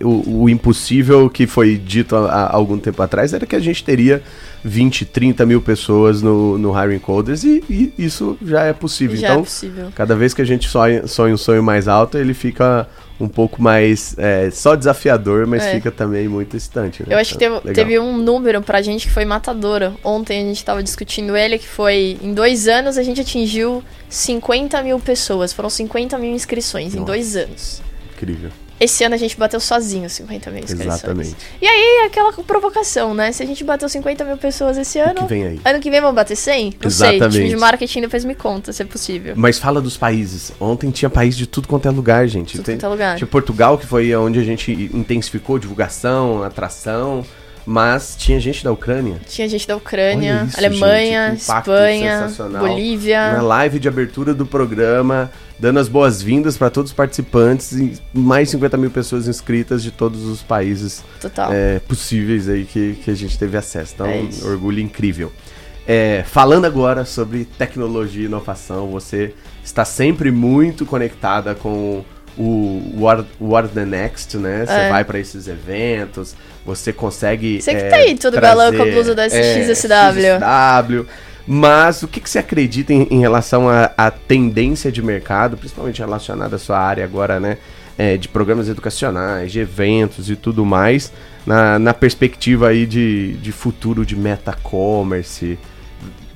[0.00, 0.04] é.
[0.04, 4.22] o, o, impossível que foi dito há, algum tempo atrás era que a gente teria
[4.62, 9.16] 20, 30 mil pessoas no, no Hiring Coders e, e isso já é possível.
[9.16, 9.88] Já é então, é possível.
[9.94, 12.86] cada vez que a gente sonha, sonha um sonho mais alto, ele fica
[13.20, 15.72] um pouco mais é, só desafiador, mas é.
[15.72, 17.02] fica também muito distante.
[17.02, 17.14] Né?
[17.14, 19.94] Eu acho que teve, teve, um número pra gente que foi matadora.
[20.04, 24.82] Ontem a gente tava discutindo ele, que foi em dois anos a gente atingiu 50
[24.82, 25.52] mil pessoas.
[25.52, 26.98] Foram 50 mil inscrições Nossa.
[26.98, 27.82] em dois anos.
[28.14, 28.50] Incrível.
[28.80, 30.94] Esse ano a gente bateu sozinho 50 mil inscrições.
[30.94, 31.36] Exatamente.
[31.60, 33.32] E aí, aquela provocação, né?
[33.32, 35.22] Se a gente bateu 50 mil pessoas esse ano.
[35.22, 35.60] Que vem aí?
[35.64, 36.74] Ano que vem vamos bater 100?
[36.80, 37.18] Não Exatamente.
[37.20, 37.28] sei.
[37.28, 39.34] O time de marketing depois me conta se é possível.
[39.36, 40.52] Mas fala dos países.
[40.60, 42.56] Ontem tinha país de tudo quanto é lugar, gente.
[42.56, 43.16] Tudo Tem, quanto é lugar.
[43.16, 47.24] Tinha Portugal, que foi onde a gente intensificou divulgação, atração.
[47.68, 49.20] Mas tinha gente da Ucrânia.
[49.28, 52.26] Tinha gente da Ucrânia, isso, Alemanha, gente, Espanha,
[52.58, 53.32] Bolívia.
[53.34, 58.48] Na live de abertura do programa, dando as boas-vindas para todos os participantes e mais
[58.48, 61.04] 50 mil pessoas inscritas de todos os países
[61.52, 63.92] é, possíveis aí que, que a gente teve acesso.
[63.96, 65.30] Então, é um orgulho incrível.
[65.86, 72.02] É, falando agora sobre tecnologia e inovação, você está sempre muito conectada com
[72.38, 74.64] o What, What the Next, né?
[74.64, 74.88] Você é.
[74.88, 77.60] vai para esses eventos, você consegue.
[77.60, 79.40] Você que é, tá aí todo galão com a blusa da SXSW.
[79.40, 81.06] É, XSW.
[81.46, 86.56] Mas o que, que você acredita em, em relação à tendência de mercado, principalmente relacionada
[86.56, 87.58] à sua área agora, né?
[87.96, 91.12] É, de programas educacionais, de eventos e tudo mais,
[91.44, 95.58] na, na perspectiva aí de, de futuro de meta-commerce,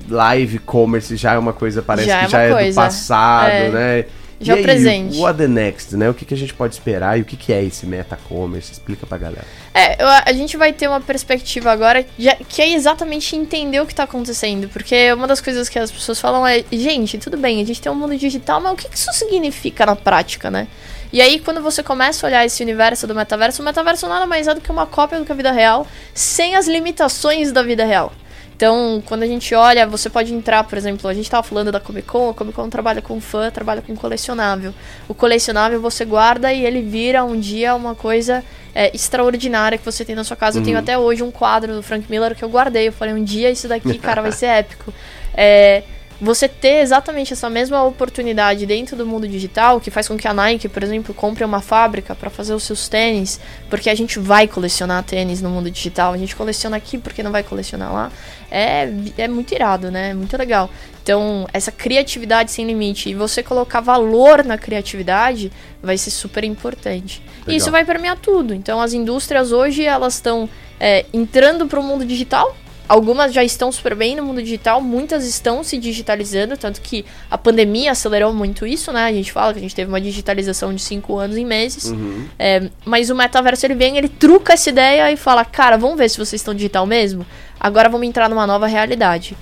[0.09, 3.69] live commerce já é uma coisa, parece já que é já é do passado, é.
[3.69, 4.05] né?
[4.43, 5.17] Já e aí, presente.
[5.17, 6.09] What the next, né?
[6.09, 8.71] O que, que a gente pode esperar e o que, que é esse meta-commerce?
[8.71, 9.45] Explica pra galera.
[9.73, 12.05] É, a gente vai ter uma perspectiva agora
[12.47, 14.69] que é exatamente entender o que tá acontecendo.
[14.69, 17.91] Porque uma das coisas que as pessoas falam é, gente, tudo bem, a gente tem
[17.91, 20.67] um mundo digital, mas o que, que isso significa na prática, né?
[21.13, 24.47] E aí, quando você começa a olhar esse universo do metaverso, o metaverso nada mais
[24.47, 27.85] é do que uma cópia do que a vida real, sem as limitações da vida
[27.85, 28.11] real.
[28.55, 31.79] Então, quando a gente olha, você pode entrar, por exemplo, a gente estava falando da
[31.79, 34.73] Comic Con, a Comic Con trabalha com fã, trabalha com colecionável.
[35.07, 38.43] O colecionável você guarda e ele vira um dia uma coisa
[38.75, 40.57] é, extraordinária que você tem na sua casa.
[40.57, 40.61] Uhum.
[40.61, 40.83] Eu tenho uhum.
[40.83, 42.87] até hoje um quadro do Frank Miller que eu guardei.
[42.87, 44.93] Eu falei, um dia isso daqui, cara, vai ser épico.
[45.35, 45.83] É,
[46.23, 50.33] você ter exatamente essa mesma oportunidade dentro do mundo digital, que faz com que a
[50.33, 54.47] Nike, por exemplo, compre uma fábrica para fazer os seus tênis, porque a gente vai
[54.47, 58.11] colecionar tênis no mundo digital, a gente coleciona aqui porque não vai colecionar lá,
[58.49, 60.11] é, é muito irado, né?
[60.11, 60.69] É muito legal.
[61.03, 67.21] Então, essa criatividade sem limite e você colocar valor na criatividade vai ser super importante.
[67.45, 68.53] E isso vai permear tudo.
[68.53, 72.55] Então, as indústrias hoje elas estão é, entrando para o mundo digital
[72.93, 77.35] Algumas já estão super bem no mundo digital, muitas estão se digitalizando, tanto que a
[77.39, 79.05] pandemia acelerou muito isso, né?
[79.05, 81.85] A gente fala que a gente teve uma digitalização de cinco anos em meses.
[81.85, 82.27] Uhum.
[82.37, 86.07] É, mas o metaverso ele vem, ele truca essa ideia e fala: cara, vamos ver
[86.07, 87.25] se vocês estão digital mesmo.
[87.59, 89.35] Agora vamos entrar numa nova realidade.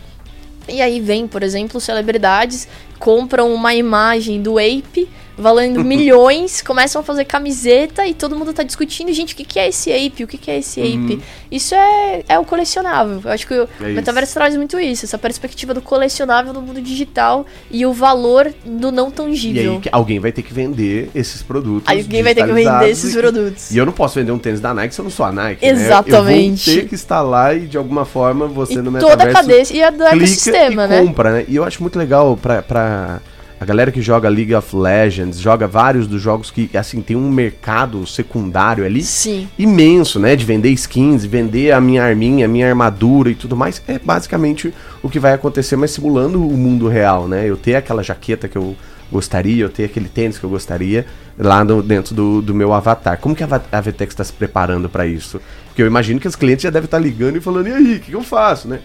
[0.70, 7.04] E aí vem, por exemplo, celebridades compram uma imagem do Ape valendo milhões, começam a
[7.04, 10.24] fazer camiseta e todo mundo tá discutindo, gente, o que, que é esse ape?
[10.24, 11.06] O que, que é esse uhum.
[11.06, 11.22] ape?
[11.52, 13.22] Isso é, é o colecionável.
[13.24, 16.82] Eu acho que o é metaverso traz muito isso, essa perspectiva do colecionável no mundo
[16.82, 19.82] digital e o valor do não tangível.
[19.84, 21.88] E aí alguém vai ter que vender esses produtos.
[21.88, 23.72] Alguém vai ter que vender esses produtos.
[23.72, 25.32] E, e eu não posso vender um tênis da Nike se eu não sou a
[25.32, 25.66] Nike.
[25.66, 26.70] Exatamente.
[26.70, 26.74] Né?
[26.74, 29.18] Eu vou ter que estar lá e de alguma forma você e no metaverso.
[29.18, 31.02] Toda a cadeia e a do ecossistema, né?
[31.02, 31.46] compra, né?
[31.48, 32.62] E eu acho muito legal pra.
[32.62, 33.22] pra
[33.62, 37.30] a galera que joga League of Legends, joga vários dos jogos que, assim, tem um
[37.30, 39.48] mercado secundário ali Sim.
[39.56, 40.36] imenso, né?
[40.36, 43.80] De vender skins, vender a minha arminha, a minha armadura e tudo mais.
[43.88, 47.48] É basicamente o que vai acontecer, mas simulando o mundo real, né?
[47.48, 48.76] Eu ter aquela jaqueta que eu
[49.12, 51.06] gostaria, eu ter aquele tênis que eu gostaria
[51.38, 53.20] lá no, dentro do, do meu avatar.
[53.20, 55.40] Como que a, a VTEX está se preparando para isso?
[55.68, 57.96] Porque eu imagino que os clientes já devem estar tá ligando e falando, e aí,
[57.98, 58.80] o que, que eu faço, né?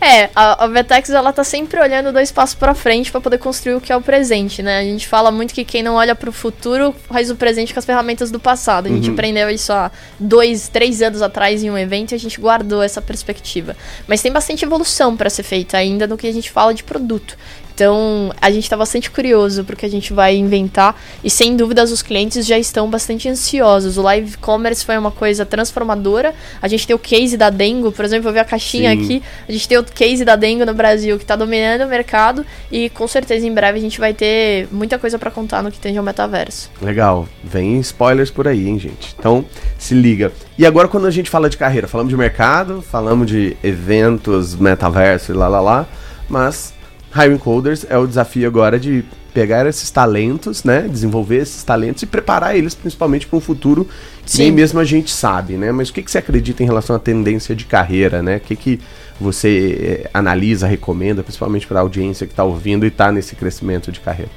[0.00, 3.74] É, a, a Vetex ela tá sempre olhando dois passos para frente para poder construir
[3.74, 4.78] o que é o presente, né?
[4.78, 7.80] A gente fala muito que quem não olha para o futuro faz o presente com
[7.80, 8.86] as ferramentas do passado.
[8.86, 9.14] A gente uhum.
[9.14, 13.02] aprendeu isso há dois, três anos atrás em um evento e a gente guardou essa
[13.02, 13.76] perspectiva.
[14.06, 17.36] Mas tem bastante evolução para ser feita ainda no que a gente fala de produto.
[17.78, 22.02] Então, a gente está bastante curioso porque a gente vai inventar e sem dúvidas os
[22.02, 23.96] clientes já estão bastante ansiosos.
[23.96, 26.34] O live commerce foi uma coisa transformadora.
[26.60, 29.04] A gente tem o case da Dengo, por exemplo, eu vi a caixinha Sim.
[29.04, 29.22] aqui.
[29.48, 32.90] A gente tem o case da Dengo no Brasil que está dominando o mercado e
[32.90, 35.96] com certeza em breve a gente vai ter muita coisa para contar no que tem
[36.00, 36.72] o metaverso.
[36.82, 37.28] Legal.
[37.44, 39.14] Vem spoilers por aí, hein, gente.
[39.16, 39.44] Então,
[39.78, 40.32] se liga.
[40.58, 45.30] E agora quando a gente fala de carreira, falamos de mercado, falamos de eventos, metaverso
[45.30, 45.86] e lá lá lá,
[46.28, 46.76] mas
[47.14, 52.06] Hiring Coders é o desafio agora de pegar esses talentos, né, desenvolver esses talentos e
[52.06, 53.88] preparar eles principalmente para um futuro
[54.26, 55.70] que nem mesmo a gente sabe, né?
[55.72, 58.36] Mas o que, que você acredita em relação à tendência de carreira, né?
[58.36, 58.80] O que, que
[59.18, 63.90] você eh, analisa, recomenda, principalmente para a audiência que está ouvindo e está nesse crescimento
[63.90, 64.30] de carreira?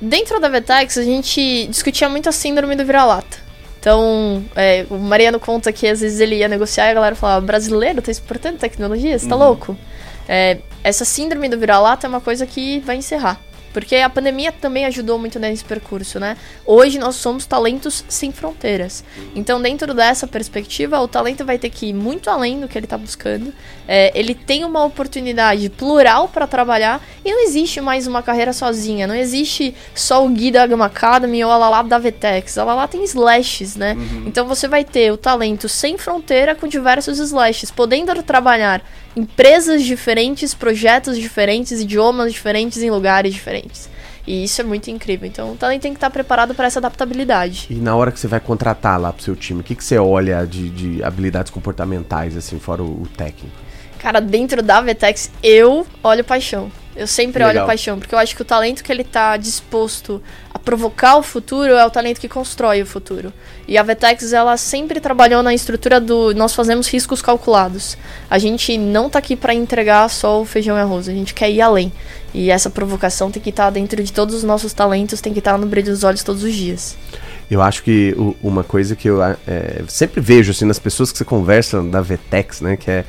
[0.00, 3.38] Dentro da Vetex, a gente discutia muito a síndrome do vira-lata.
[3.78, 7.44] Então, é, o Mariano conta que às vezes ele ia negociar e a galera falava:
[7.44, 9.18] brasileiro tá exportando tecnologia?
[9.18, 9.42] Você tá uhum.
[9.42, 9.76] louco?
[10.32, 13.40] É, essa síndrome do vira-lata é uma coisa que vai encerrar.
[13.72, 16.36] Porque a pandemia também ajudou muito nesse percurso, né?
[16.66, 19.04] Hoje nós somos talentos sem fronteiras.
[19.34, 22.86] Então, dentro dessa perspectiva, o talento vai ter que ir muito além do que ele
[22.86, 23.52] está buscando.
[23.86, 29.06] É, ele tem uma oportunidade plural para trabalhar e não existe mais uma carreira sozinha.
[29.06, 32.58] Não existe só o Gui da Gama Academy ou a Lala da Vetex.
[32.58, 33.94] A Lala tem slashes, né?
[33.94, 34.24] Uhum.
[34.26, 38.82] Então, você vai ter o talento sem fronteira com diversos slashes, podendo trabalhar
[39.16, 43.59] empresas diferentes, projetos diferentes, idiomas diferentes em lugares diferentes.
[44.26, 45.26] E isso é muito incrível.
[45.26, 47.66] Então, o talento tem que estar preparado para essa adaptabilidade.
[47.70, 49.98] E na hora que você vai contratar lá pro seu time, o que, que você
[49.98, 53.56] olha de, de habilidades comportamentais, assim, fora o, o técnico?
[53.98, 56.70] Cara, dentro da Vetex, eu olho paixão.
[56.96, 57.62] Eu sempre Legal.
[57.62, 60.20] olho paixão, porque eu acho que o talento que ele está disposto
[60.52, 63.32] a provocar o futuro é o talento que constrói o futuro.
[63.68, 67.96] E a Vetex, ela sempre trabalhou na estrutura do nós fazemos riscos calculados.
[68.28, 71.50] A gente não está aqui para entregar só o feijão e arroz, a gente quer
[71.50, 71.92] ir além.
[72.34, 75.38] E essa provocação tem que estar tá dentro de todos os nossos talentos, tem que
[75.38, 76.96] estar tá no brilho dos olhos todos os dias.
[77.48, 81.24] Eu acho que uma coisa que eu é, sempre vejo assim nas pessoas que você
[81.24, 83.04] conversa da Vetex, né, que é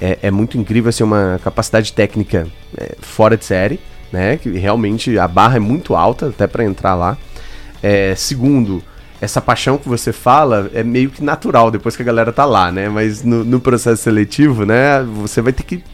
[0.00, 2.46] é, é muito incrível, assim, uma capacidade técnica
[2.76, 3.78] é, fora de série,
[4.10, 4.36] né?
[4.36, 7.18] Que realmente a barra é muito alta até para entrar lá.
[7.82, 8.82] É, segundo,
[9.20, 12.72] essa paixão que você fala é meio que natural depois que a galera tá lá,
[12.72, 12.88] né?
[12.88, 15.02] Mas no, no processo seletivo, né?
[15.22, 15.84] Você vai ter que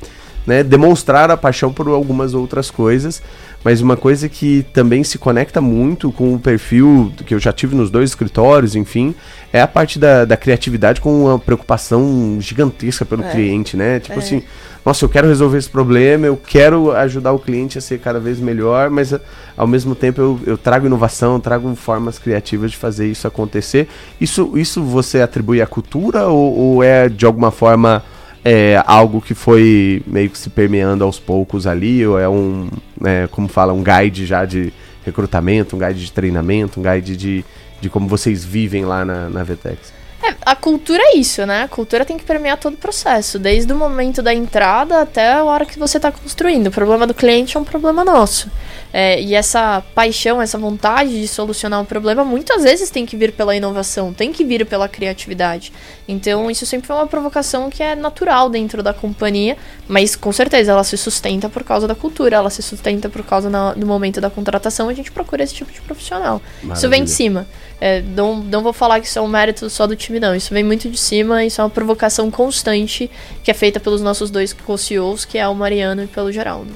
[0.47, 3.21] né, demonstrar a paixão por algumas outras coisas.
[3.67, 7.75] Mas uma coisa que também se conecta muito com o perfil que eu já tive
[7.75, 9.13] nos dois escritórios, enfim,
[9.53, 13.29] é a parte da, da criatividade com uma preocupação gigantesca pelo é.
[13.33, 13.99] cliente, né?
[13.99, 14.19] Tipo é.
[14.19, 14.45] assim,
[14.85, 18.39] nossa, eu quero resolver esse problema, eu quero ajudar o cliente a ser cada vez
[18.39, 19.13] melhor, mas
[19.57, 23.89] ao mesmo tempo eu, eu trago inovação, trago formas criativas de fazer isso acontecer.
[24.21, 28.05] Isso, isso você atribui à cultura ou, ou é de alguma forma
[28.49, 32.69] é algo que foi meio que se permeando aos poucos ali, ou é um,
[33.05, 34.73] é, como fala, um guide já de
[35.05, 37.45] recrutamento, um guide de treinamento, um guide de,
[37.81, 39.93] de como vocês vivem lá na, na Vetex?
[40.23, 41.65] É, a cultura é isso, né?
[41.65, 45.45] A cultura tem que permear todo o processo, desde o momento da entrada até a
[45.45, 46.69] hora que você está construindo.
[46.69, 48.51] O problema do cliente é um problema nosso.
[48.93, 53.33] É, e essa paixão, essa vontade de solucionar um problema, muitas vezes tem que vir
[53.33, 55.71] pela inovação, tem que vir pela criatividade.
[56.09, 59.57] Então, isso sempre foi uma provocação que é natural dentro da companhia,
[59.87, 63.51] mas com certeza ela se sustenta por causa da cultura, ela se sustenta por causa
[63.51, 66.41] na, do momento da contratação, a gente procura esse tipo de profissional.
[66.63, 66.75] Maravilha.
[66.75, 67.47] Isso vem de cima.
[67.81, 70.35] É, não, não vou falar que isso é um mérito só do time, não.
[70.35, 73.11] Isso vem muito de cima, isso é uma provocação constante
[73.45, 76.73] que é feita pelos nossos dois co-CEOs, que é o Mariano e pelo Geraldo.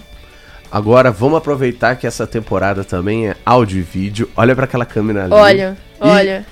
[0.70, 4.30] Agora vamos aproveitar que essa temporada também é áudio e vídeo.
[4.36, 5.34] Olha para aquela câmera ali.
[5.34, 6.46] Olha, olha.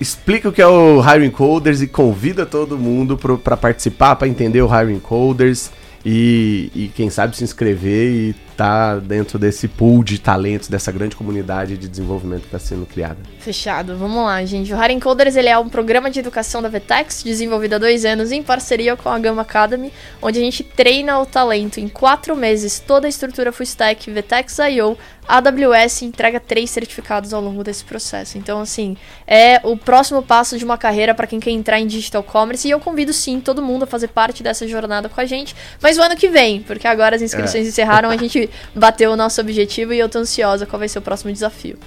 [0.00, 4.62] Explica o que é o Hiring Coders e convida todo mundo para participar, para entender
[4.62, 5.70] o Hiring Coders
[6.04, 11.16] e, e quem sabe se inscrever e tá dentro desse pool de talentos, dessa grande
[11.16, 13.16] comunidade de desenvolvimento que está sendo criada.
[13.38, 14.70] Fechado, vamos lá, gente.
[14.74, 18.30] O Hiring Coders ele é um programa de educação da Vetex, desenvolvido há dois anos
[18.30, 19.90] em parceria com a Gama Academy,
[20.20, 24.58] onde a gente treina o talento em quatro meses, toda a estrutura full stack, Vetex
[24.58, 24.98] I.O.,
[25.30, 28.36] AWS entrega três certificados ao longo desse processo.
[28.36, 28.96] Então, assim,
[29.26, 32.66] é o próximo passo de uma carreira para quem quer entrar em digital commerce.
[32.66, 35.54] E eu convido sim todo mundo a fazer parte dessa jornada com a gente.
[35.80, 37.68] Mas o ano que vem, porque agora as inscrições é.
[37.68, 41.02] encerraram, a gente bateu o nosso objetivo e eu tô ansiosa qual vai ser o
[41.02, 41.78] próximo desafio.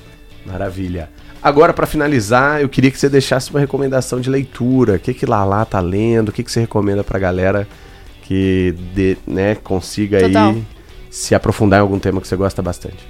[0.45, 1.09] Maravilha.
[1.41, 4.95] Agora, para finalizar, eu queria que você deixasse uma recomendação de leitura.
[4.95, 6.30] O que que Lala tá lendo?
[6.30, 7.68] O que que você recomenda pra galera
[8.24, 10.51] que de, né, consiga Total.
[10.51, 10.66] aí
[11.09, 13.07] se aprofundar em algum tema que você gosta bastante?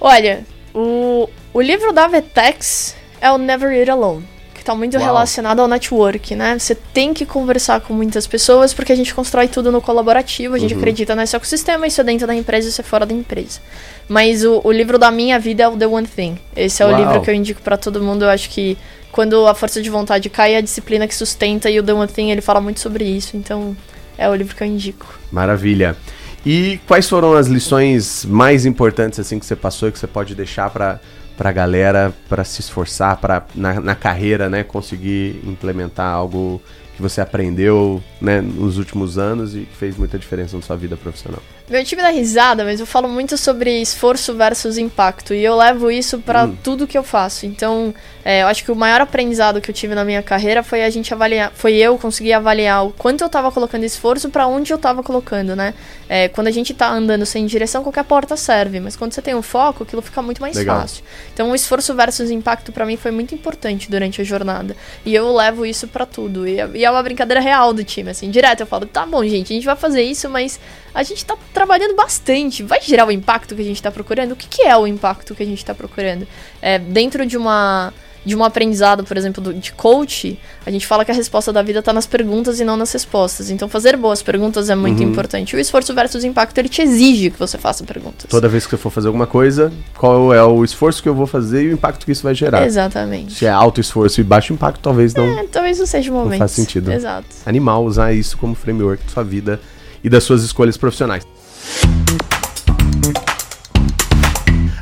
[0.00, 0.44] Olha,
[0.74, 4.26] o, o livro da Vetex é o Never Eat Alone,
[4.68, 5.04] está muito Uau.
[5.04, 6.58] relacionado ao network, né?
[6.58, 10.58] Você tem que conversar com muitas pessoas porque a gente constrói tudo no colaborativo, a
[10.58, 10.80] gente uhum.
[10.80, 13.60] acredita nesse ecossistema, isso é dentro da empresa, isso é fora da empresa.
[14.06, 16.38] Mas o, o livro da minha vida é o The One Thing.
[16.54, 16.94] Esse é Uau.
[16.94, 18.24] o livro que eu indico para todo mundo.
[18.24, 18.76] Eu acho que
[19.10, 22.08] quando a força de vontade cai, é a disciplina que sustenta e o The One
[22.08, 23.36] Thing ele fala muito sobre isso.
[23.36, 23.74] Então
[24.18, 25.06] é o livro que eu indico.
[25.32, 25.96] Maravilha.
[26.44, 30.34] E quais foram as lições mais importantes assim que você passou e que você pode
[30.34, 31.00] deixar para
[31.36, 36.60] para a galera para se esforçar para na, na, carreira né conseguir implementar algo
[36.96, 40.96] que você aprendeu né, nos últimos anos e que fez muita diferença na sua vida
[40.96, 41.40] profissional
[41.70, 45.34] meu time dá risada, mas eu falo muito sobre esforço versus impacto.
[45.34, 46.56] E eu levo isso para hum.
[46.62, 47.46] tudo que eu faço.
[47.46, 47.94] Então,
[48.24, 50.90] é, eu acho que o maior aprendizado que eu tive na minha carreira foi a
[50.90, 51.52] gente avaliar.
[51.54, 55.54] Foi eu conseguir avaliar o quanto eu tava colocando esforço para onde eu tava colocando,
[55.54, 55.74] né?
[56.08, 58.80] É, quando a gente tá andando sem direção, qualquer porta serve.
[58.80, 60.80] Mas quando você tem um foco, aquilo fica muito mais Legal.
[60.80, 61.04] fácil.
[61.32, 64.76] Então, o esforço versus impacto para mim foi muito importante durante a jornada.
[65.04, 66.46] E eu levo isso para tudo.
[66.46, 68.30] E, é, e é uma brincadeira real do time, assim.
[68.30, 70.58] Direto eu falo, tá bom, gente, a gente vai fazer isso, mas
[70.94, 72.62] a gente tá trabalhando bastante.
[72.62, 74.32] Vai gerar o impacto que a gente está procurando?
[74.32, 76.26] O que, que, é o impacto que a gente está procurando?
[76.60, 77.92] É, dentro de uma
[78.24, 81.62] de um aprendizado, por exemplo, do, de coach, a gente fala que a resposta da
[81.62, 83.50] vida está nas perguntas e não nas respostas.
[83.50, 85.08] Então, fazer boas perguntas é muito uhum.
[85.08, 85.56] importante.
[85.56, 88.26] O esforço versus impacto, ele te exige que você faça perguntas.
[88.28, 91.26] Toda vez que você for fazer alguma coisa, qual é o esforço que eu vou
[91.26, 92.66] fazer e o impacto que isso vai gerar.
[92.66, 93.34] Exatamente.
[93.34, 95.24] Se é alto esforço e baixo impacto, talvez não.
[95.38, 96.32] É, talvez não seja o momento.
[96.32, 96.92] Não faz sentido.
[96.92, 97.26] Exato.
[97.46, 99.58] Animal usar isso como framework da sua vida
[100.02, 101.26] e das suas escolhas profissionais.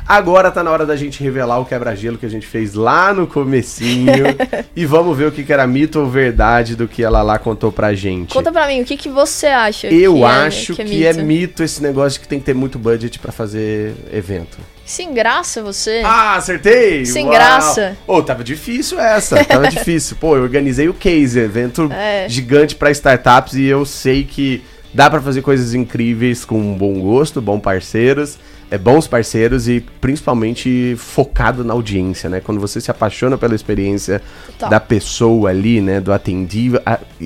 [0.07, 3.27] Agora tá na hora da gente revelar o quebra-gelo que a gente fez lá no
[3.27, 4.23] comecinho
[4.73, 7.73] e vamos ver o que, que era mito ou verdade do que ela lá contou
[7.73, 8.33] pra gente.
[8.33, 10.85] Conta pra mim, o que, que você acha Eu que é, acho é, que, é,
[10.85, 11.19] que mito?
[11.19, 14.57] é mito esse negócio de que tem que ter muito budget para fazer evento.
[14.85, 16.01] Sem graça você.
[16.05, 17.05] Ah, acertei!
[17.05, 17.33] Sem Uau.
[17.33, 17.97] graça.
[18.07, 20.15] Ô, oh, tava difícil essa, tava difícil.
[20.17, 22.29] Pô, eu organizei o Case, evento é.
[22.29, 24.63] gigante para startups e eu sei que
[24.97, 28.39] Dá para fazer coisas incríveis com bom gosto, bons parceiros,
[28.71, 32.39] é, bons parceiros e principalmente focado na audiência, né?
[32.39, 34.71] Quando você se apaixona pela experiência Total.
[34.71, 36.01] da pessoa ali, né?
[36.01, 36.81] Do atendido,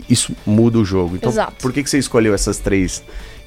[0.09, 1.15] isso muda o jogo.
[1.15, 1.53] Então, Exato.
[1.61, 3.01] por que, que você escolheu essas três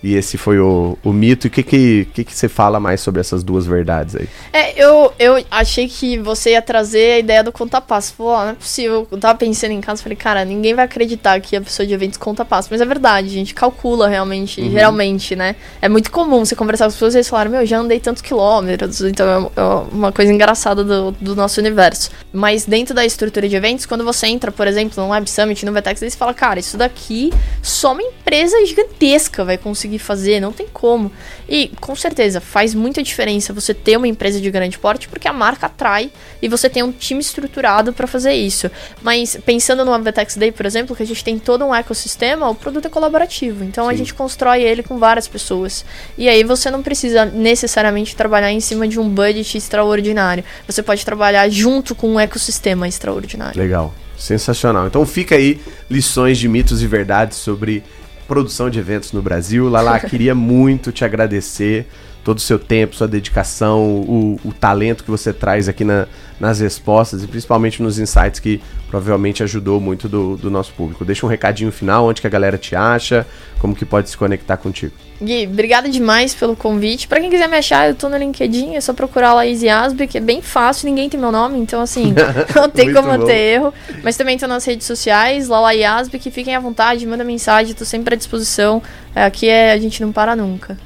[0.04, 1.46] e esse foi o, o mito.
[1.46, 4.28] E o que, que, que, que você fala mais sobre essas duas verdades aí?
[4.52, 8.12] É, eu, eu achei que você ia trazer a ideia do conta passo.
[8.12, 9.08] Falou, oh, não é possível.
[9.10, 12.18] Eu tava pensando em casa, falei, cara, ninguém vai acreditar que a pessoa de eventos
[12.18, 12.68] conta passo.
[12.70, 14.70] Mas é verdade, a gente calcula realmente, uhum.
[14.70, 15.56] geralmente, né?
[15.80, 18.20] É muito comum você conversar com as pessoas e eles falarem, meu, já andei tantos
[18.20, 19.00] quilômetros.
[19.00, 22.10] Então é, é uma coisa engraçada do, do nosso universo.
[22.30, 25.72] Mas dentro da estrutura de eventos, quando você entra, por exemplo, no Web Summit, no
[25.72, 27.32] Vetex, eles falam, cara, isso daqui
[27.62, 31.10] só uma empresa gigantesca vai conseguir conseguir fazer, não tem como.
[31.48, 35.32] E com certeza faz muita diferença você ter uma empresa de grande porte porque a
[35.32, 36.10] marca atrai
[36.42, 38.70] e você tem um time estruturado para fazer isso.
[39.02, 42.54] Mas pensando no Avetex Day, por exemplo, que a gente tem todo um ecossistema, o
[42.54, 43.64] produto é colaborativo.
[43.64, 43.90] Então Sim.
[43.90, 45.84] a gente constrói ele com várias pessoas.
[46.18, 50.44] E aí você não precisa necessariamente trabalhar em cima de um budget extraordinário.
[50.66, 53.60] Você pode trabalhar junto com um ecossistema extraordinário.
[53.60, 53.94] Legal.
[54.16, 54.86] Sensacional.
[54.86, 57.82] Então fica aí lições de mitos e verdades sobre
[58.26, 59.68] produção de eventos no Brasil.
[59.68, 61.86] Lala, queria muito te agradecer
[62.24, 66.06] todo o seu tempo, sua dedicação, o, o talento que você traz aqui na,
[66.40, 71.04] nas respostas e principalmente nos insights que provavelmente ajudou muito do, do nosso público.
[71.04, 73.26] Deixa um recadinho final, onde que a galera te acha,
[73.58, 74.92] como que pode se conectar contigo.
[75.20, 77.06] Gui, obrigada demais pelo convite.
[77.06, 80.18] Para quem quiser me achar, eu tô no LinkedIn, é só procurar Laís Yasby, que
[80.18, 82.14] é bem fácil, ninguém tem meu nome, então assim,
[82.54, 83.24] não tem como bom.
[83.24, 83.74] ter erro.
[84.02, 87.84] Mas também tô nas redes sociais, Lala Yasby, que fiquem à vontade, manda mensagem, tô
[87.84, 88.82] sempre à disposição.
[89.14, 90.76] É, aqui é, a gente não para nunca.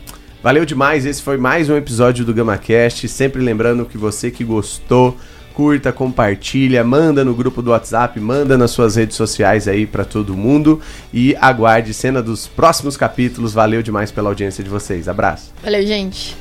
[0.41, 3.09] Valeu demais, esse foi mais um episódio do GamaCast.
[3.09, 5.17] Sempre lembrando que você que gostou,
[5.53, 10.37] curta, compartilha, manda no grupo do WhatsApp, manda nas suas redes sociais aí para todo
[10.37, 10.81] mundo
[11.13, 13.53] e aguarde cena dos próximos capítulos.
[13.53, 15.09] Valeu demais pela audiência de vocês.
[15.09, 15.53] Abraço.
[15.61, 16.37] Valeu, gente.